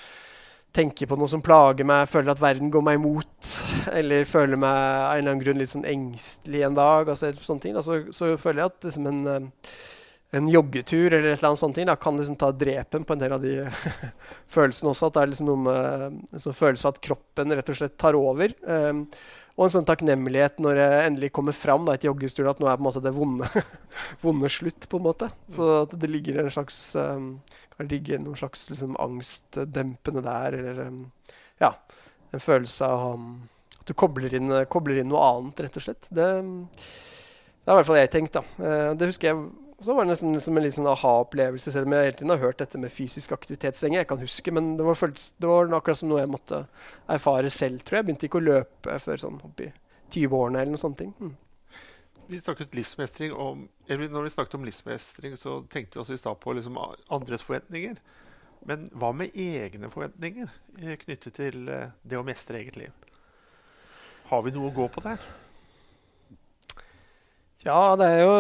[0.74, 3.52] tenker på noe som plager meg, føler at verden går meg imot,
[4.00, 7.66] eller føler meg av en eller annen grunn litt sånn engstelig en dag, altså sånne
[7.66, 9.74] ting, da, så, så føler jeg at liksom en, eh,
[10.32, 13.34] en joggetur eller et eller annet sånt, da, kan liksom ta drepen på en del
[13.34, 13.54] av de
[14.56, 15.10] følelsene også.
[15.10, 18.54] At det er liksom noe med liksom følelse at kroppen rett og slett tar over.
[18.62, 19.08] Um,
[19.58, 22.78] og en sånn takknemlighet når jeg endelig kommer fram da, et joggestur at nå er
[22.78, 23.50] på en måte det vonde,
[24.24, 24.86] vonde slutt.
[24.88, 25.32] på en måte.
[25.52, 27.32] Så at det ligger en slags um,
[27.76, 31.02] kan ligge noen slags liksom, angstdempende der, eller um,
[31.60, 31.74] ja,
[32.32, 33.32] en følelse av um,
[33.80, 36.08] at du kobler inn, kobler inn, noe annet, rett og slett.
[36.14, 38.38] Det, det har i hvert fall jeg tenkt.
[38.38, 38.46] da.
[38.62, 42.10] Uh, det husker jeg så var det nesten liksom en liksom aha-opplevelse, selv om jeg
[42.10, 44.52] hele tiden har hørt dette med fysisk aktivitet så lenge jeg kan huske.
[44.52, 46.64] Men det var, følelse, det var akkurat som noe jeg måtte
[47.08, 48.04] erfare selv, tror jeg.
[48.04, 49.70] Jeg begynte ikke å løpe før sånn oppi
[50.12, 51.14] 20-årene eller noen sånne ting.
[51.20, 51.36] Mm.
[52.30, 56.22] Vi snakket livsmestring om, eller Når vi snakket om livsmestring, så tenkte vi også i
[56.22, 56.78] stad på liksom
[57.10, 57.98] andres forventninger.
[58.68, 60.50] Men hva med egne forventninger
[60.82, 62.92] eh, knyttet til eh, det å mestre eget liv?
[64.30, 65.24] Har vi noe å gå på der?
[67.66, 68.36] Ja, det er jo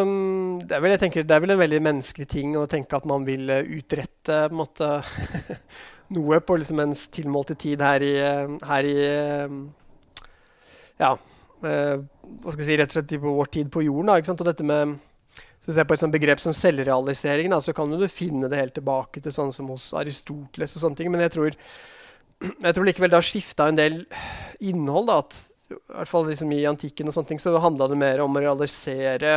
[0.63, 3.25] det er, vel, tenker, det er, vel, en veldig menneskelig ting å tenke at man
[3.27, 4.87] vil eh, utrette på måte,
[6.15, 9.57] noe på liksom ens tilmålte tid her i, eh, her i eh,
[11.01, 11.17] Ja,
[11.59, 14.07] hva skal vi si, rett og slett på vår tid på jorden.
[14.07, 14.41] Da, ikke sant?
[14.45, 14.95] Og dette med
[15.59, 18.77] så ser på et sånt begrep som selvrealisering, da, så kan du finne det helt
[18.77, 21.11] tilbake til sånn som hos Aristoteles og sånne ting.
[21.11, 21.57] Men jeg tror,
[22.69, 24.05] jeg tror likevel det har skifta en del
[24.63, 25.11] innhold.
[25.11, 28.23] da, at i hvert fall liksom i antikken og sånne ting, så handla det mer
[28.23, 29.35] om å realisere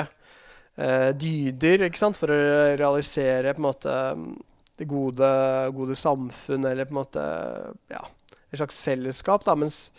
[0.77, 2.18] eh, dyder, ikke sant?
[2.18, 2.40] for å
[2.81, 3.97] realisere på en måte
[4.81, 5.31] det gode,
[5.77, 7.25] gode samfunn, eller på en måte
[7.92, 8.05] ja,
[8.49, 9.45] et slags fellesskap.
[9.45, 9.90] da, mens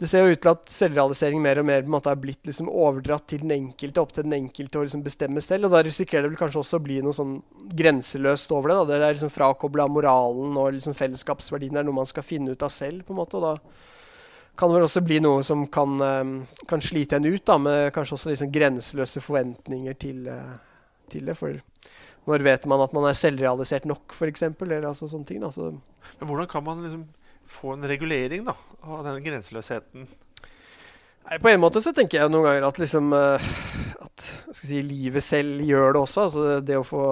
[0.00, 2.48] det ser jo ut til at selvrealisering mer og mer på en måte er blitt
[2.48, 5.68] liksom overdratt til den enkelte, opp til den enkelte å liksom bestemme selv.
[5.68, 7.36] og Da risikerer det vel kanskje også å bli noe sånn
[7.78, 8.76] grenseløst over det.
[8.76, 12.66] da, Det er liksom frakobla moralen og liksom fellesskapsverdien er noe man skal finne ut
[12.66, 13.04] av selv.
[13.06, 13.54] på en måte, og da
[14.58, 16.34] kan vel også bli noe som kan, um,
[16.70, 20.54] kan slite en ut, da, med kanskje også liksom grenseløse forventninger til, uh,
[21.10, 21.36] til, det.
[21.38, 21.58] For
[22.28, 24.46] når vet man at man er selvrealisert nok, f.eks.?
[24.46, 25.42] Altså sånne ting.
[25.42, 25.72] Da, så.
[26.20, 27.08] Men hvordan kan man liksom
[27.44, 30.06] få en regulering da, av denne grenseløsheten?
[31.24, 33.52] Nei, På en måte så tenker jeg noen ganger at, liksom, uh,
[34.06, 36.28] at si, livet selv gjør det også.
[36.28, 37.04] Altså det å få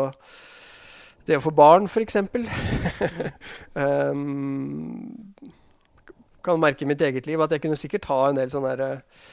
[1.26, 2.16] det å få barn, f.eks.
[3.78, 5.30] um,
[6.44, 8.84] kan merke i mitt eget liv at jeg kunne sikkert ha en del sånn der
[8.84, 9.24] uh,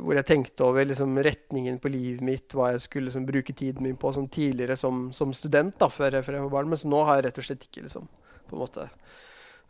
[0.00, 3.84] hvor jeg tenkte over liksom, retningen på livet mitt, hva jeg skulle liksom, bruke tiden
[3.84, 6.70] min på sånn, tidligere som, som, student, da, før jeg, før jeg var barn.
[6.72, 8.08] Mens nå har jeg rett og slett ikke liksom,
[8.48, 8.88] på en måte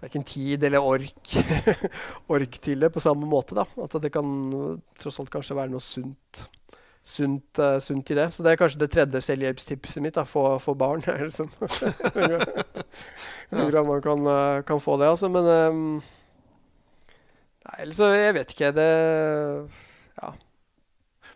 [0.02, 1.34] verken tid eller ork,
[2.34, 3.58] ork til det på samme måte.
[3.58, 4.30] da, At det kan
[4.98, 6.44] tross alt kanskje være noe sunt,
[7.02, 8.30] sunt, uh, sunt i det.
[8.30, 10.14] Så det er kanskje det tredje selvhjelpstipset mitt.
[10.18, 11.02] da, Få, få barn.
[11.26, 11.50] liksom.
[13.50, 14.34] Hvordan man kan,
[14.70, 15.10] kan, få det.
[15.10, 16.02] altså, Men um,
[17.62, 18.72] Nei, ellers så Jeg vet ikke.
[18.76, 18.88] Det
[20.20, 20.32] Ja.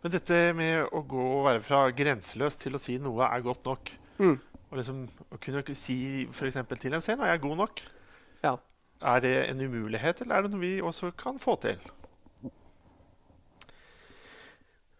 [0.02, 3.64] Men dette med å gå og være fra grenseløs til å si noe er godt
[3.66, 4.36] nok mm.
[4.70, 6.58] Og liksom å kunne si f.eks.
[6.80, 7.82] til en scene 'Jeg er god nok'.
[8.42, 8.56] Ja.
[9.02, 11.78] Er det en umulighet, eller er det noe vi også kan få til?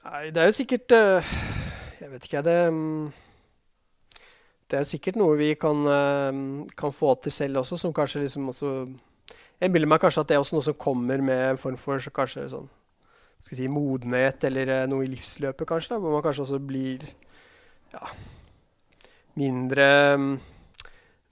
[0.07, 1.31] Nei, det er jo sikkert uh,
[2.01, 3.13] Jeg vet ikke, det um,
[4.71, 8.49] Det er sikkert noe vi kan, uh, kan få til selv også, som kanskje liksom
[8.49, 8.87] også
[9.57, 12.03] jeg innbiller meg kanskje at det er også noe som kommer med en form for
[12.19, 12.67] kanskje sånn,
[13.43, 15.95] skal si, modenhet eller uh, noe i livsløpet, kanskje.
[15.95, 17.07] Da, hvor man kanskje også blir
[17.93, 18.13] ja,
[19.37, 19.89] mindre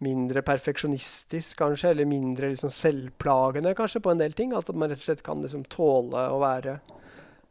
[0.05, 4.55] mindre perfeksjonistisk, kanskje, eller mindre liksom, selvplagende kanskje på en del ting.
[4.57, 6.79] At man rett og slett kan liksom, tåle å være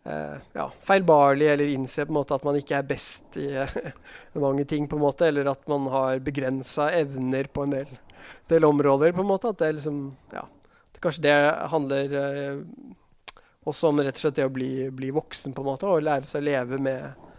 [0.05, 3.77] eh, ja, feilbarlig, eller innse på en måte at man ikke er best i eh,
[4.45, 7.95] mange ting, på en måte, eller at man har begrensa evner på en del,
[8.51, 9.15] del, områder.
[9.15, 10.05] på en måte, At det liksom
[10.35, 10.45] ja,
[11.03, 11.35] Kanskje det
[11.73, 12.57] handler eh,
[13.67, 16.27] også om rett og slett det å bli, bli, voksen på en måte, og lære
[16.27, 17.29] seg å leve med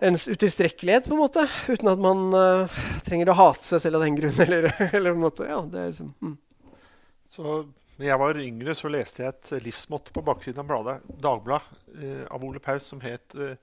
[0.00, 1.44] ens utilstrekkelighet, på en måte.
[1.68, 4.38] Uten at man uh, trenger å hate seg selv av den grunn.
[4.46, 6.38] Eller, eller ja, liksom, mm.
[7.30, 7.58] Så
[8.00, 12.22] da jeg var yngre, så leste jeg et livsmåtte på baksiden av bladet, Dagbladet eh,
[12.32, 13.58] av Ole Paus som het eh,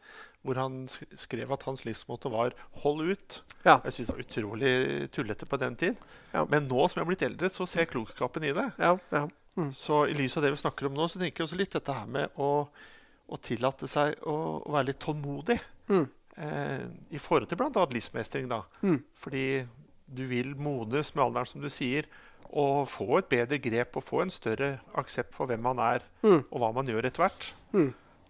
[0.48, 0.86] hvor han
[1.20, 3.42] skrev at hans livsmåte var 'hold ut'.
[3.66, 3.80] Ja.
[3.84, 5.96] Jeg syns det var utrolig tullete på den tid.
[6.34, 6.46] Ja.
[6.46, 8.72] Men nå som jeg er blitt eldre, så ser jeg klokskapen i det.
[8.80, 9.28] Ja,
[9.58, 9.74] mm.
[9.74, 11.94] Så i lys av det vi snakker om nå, så tenker jeg også litt dette
[11.94, 12.68] her med å,
[13.28, 15.60] å tillate seg å, å, være litt tålmodig.
[15.90, 16.08] Mm.
[16.38, 17.86] Eh, I forhold til bl.a.
[17.92, 18.48] livsmestring.
[18.48, 18.64] da.
[18.82, 19.04] Mm.
[19.16, 19.66] Fordi
[20.08, 22.08] du vil modnes med alderen, som du sier.
[22.48, 26.46] Og få et bedre grep og få en større aksept for hvem man er, mm.
[26.48, 27.50] og hva man gjør etter hvert.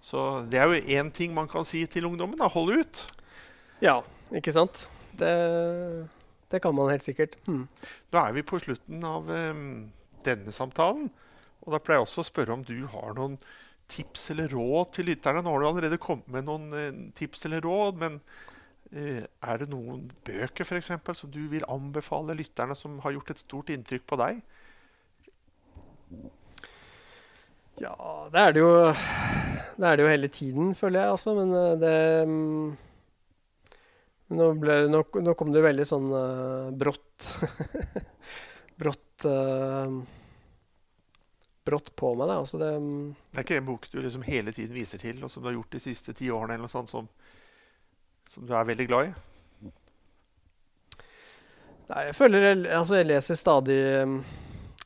[0.03, 2.39] Så det er jo én ting man kan si til ungdommen.
[2.39, 3.03] da, Hold ut.
[3.83, 4.01] Ja,
[4.33, 4.87] ikke sant.
[5.17, 6.07] Det,
[6.51, 7.37] det kan man helt sikkert.
[7.45, 7.67] Hmm.
[8.13, 9.87] Nå er vi på slutten av um,
[10.25, 11.09] denne samtalen.
[11.65, 13.37] Og da pleier jeg også å spørre om du har noen
[13.91, 15.43] tips eller råd til lytterne.
[15.43, 18.19] Nå har du allerede kommet med noen uh, tips eller råd, men
[18.93, 23.33] uh, er det noen bøker for eksempel, som du vil anbefale lytterne som har gjort
[23.35, 24.43] et stort inntrykk på deg?
[27.77, 27.95] Ja,
[28.33, 28.73] det er det jo
[29.77, 31.33] Det er det jo hele tiden, føler jeg, altså.
[31.37, 32.77] Men eh, det mm,
[34.37, 37.27] nå, ble, nå, nå, kom det veldig sånn uh, brått
[38.81, 39.93] Brått uh,
[41.67, 42.39] Brått på meg, da.
[42.41, 43.05] Altså det, mm.
[43.31, 45.57] det er ikke en bok du liksom hele tiden viser til, og som du har
[45.59, 47.09] gjort de siste ti årene, eller noe sånt, som,
[48.27, 49.15] som du er veldig glad i?
[51.87, 53.81] Nei, jeg føler jeg, altså jeg leser stadig,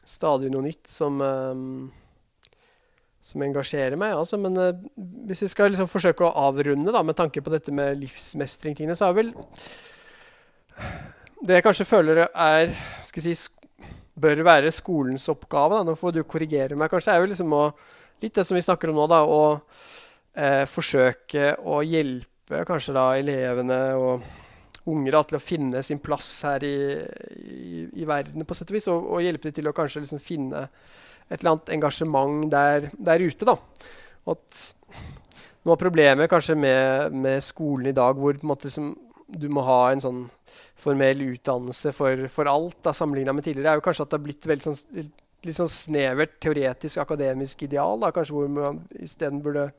[0.06, 1.86] stadig noe nytt som um,
[3.22, 4.16] som engasjerer meg.
[4.18, 4.74] Altså, men uh,
[5.30, 9.10] hvis vi skal liksom forsøke å avrunde da, med tanke på dette med livsmestring-tingene, så
[9.10, 9.34] er vel
[11.42, 12.74] Det jeg kanskje føler er
[13.06, 13.56] skal jeg si,
[14.22, 17.66] bør være skolens oppgave, da, nå får du korrigere meg kanskje, er jo liksom å
[18.22, 23.06] Litt det som vi snakker om nå, da, å uh, forsøke å hjelpe kanskje da
[23.18, 24.28] elevene og
[24.92, 26.76] unger da, til å finne sin plass her i,
[27.42, 30.22] i, i verden, på sett og vis, og, og hjelpe dem til å kanskje liksom
[30.22, 30.68] finne
[31.30, 33.48] et eller annet engasjement der, der ute.
[33.48, 33.58] da.
[34.32, 34.62] At
[35.62, 38.94] noe av problemet kanskje med, med, skolen i dag, hvor måte, liksom,
[39.32, 40.22] du må ha en sånn
[40.82, 44.50] formell utdannelse for, for alt, sammenligna med tidligere, er jo kanskje at det har blitt
[44.50, 45.12] veldig sånn,
[45.46, 48.02] litt sånn snevert teoretisk, akademisk ideal.
[48.02, 49.70] Da, kanskje hvor man isteden burde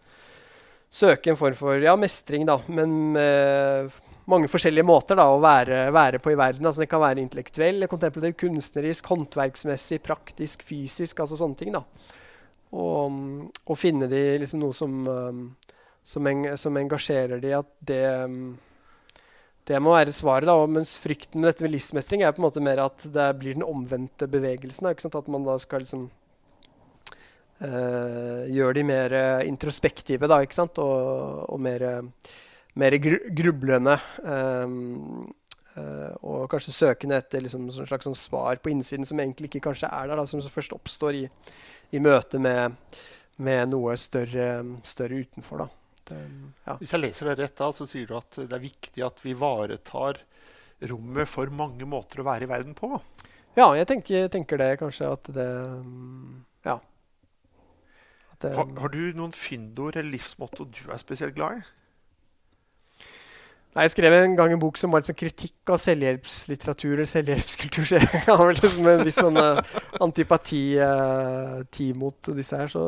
[0.92, 5.86] søke en form for ja, mestring, da, men med mange forskjellige måter da, å være,
[5.94, 6.66] være, på i verden.
[6.66, 11.20] Altså, det kan være intellektuell, kontemplativ, kunstnerisk, håndverksmessig, praktisk, fysisk.
[11.20, 11.82] altså sånne ting da.
[12.72, 15.42] Og, og finne de liksom noe som, um,
[16.06, 18.54] som, en, som, engasjerer de, at det, um,
[19.68, 20.48] det må være svaret.
[20.48, 23.58] da, Mens frykten med dette med livsmestring er på en måte mer at det blir
[23.58, 24.86] den omvendte bevegelsen.
[24.86, 25.18] Da, ikke sant?
[25.18, 26.06] At man da skal liksom
[27.66, 29.14] øh, gjøre de mer
[29.46, 30.80] introspektive da, ikke sant?
[30.82, 31.86] og, og mer
[32.78, 33.98] mer grublende.
[34.24, 35.28] Um,
[35.76, 39.66] uh, og kanskje søkende etter liksom, en slags sånn svar på innsiden som egentlig ikke
[39.68, 41.24] kanskje er der, da, som først oppstår i,
[41.92, 42.78] i møte med,
[43.42, 44.50] med, noe større,
[44.88, 45.66] større utenfor.
[46.08, 46.20] Det,
[46.66, 46.76] ja.
[46.80, 49.36] Hvis jeg leser det rett, da, så sier du at det er viktig at vi
[49.36, 50.22] ivaretar
[50.90, 52.96] rommet for mange måter å være i verden på?
[53.54, 55.50] Ja, jeg tenker, tenker det kanskje at det
[56.64, 56.78] Ja.
[58.32, 61.64] At det, har, har, du noen fyndord eller livsmotto du er spesielt glad i?
[63.72, 67.86] Nei, Jeg skrev en gang en bok som var sånn kritikk av selvhjelpslitteratur eller selvhjelpskultur.
[67.88, 69.62] Så jeg har vel liksom en viss sånn uh,
[70.04, 71.62] antipati uh,
[71.96, 72.68] mot disse her.
[72.68, 72.82] Så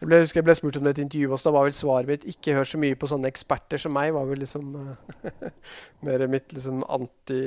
[0.00, 1.48] jeg ble, husker jeg ble spurt om det i et intervju også.
[1.50, 4.10] Da var vel svaret mitt ikke hør så mye på sånne eksperter som meg.
[4.16, 5.22] var vel liksom uh,
[6.08, 7.40] mer mitt liksom anti,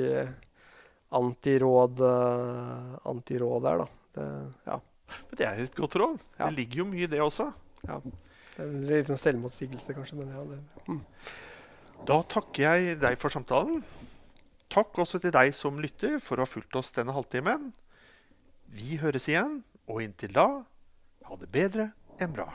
[1.12, 2.00] antiråd
[3.12, 3.88] antiråd der, da.
[4.16, 4.32] Det,
[4.72, 4.80] ja.
[5.28, 6.20] Men det er et godt råd.
[6.38, 6.46] Ja.
[6.46, 7.52] Det ligger jo mye i det også.
[7.84, 8.00] Ja.
[8.56, 10.22] Det er litt sånn selvmotsigelse, kanskje.
[10.22, 11.02] Men ja, det, mm.
[12.02, 13.82] Da takker jeg deg for samtalen.
[14.72, 17.70] Takk også til deg som lytter for å ha fulgt oss denne halvtimen.
[18.74, 20.46] Vi høres igjen, og inntil da
[21.28, 22.48] ha det bedre enn bra.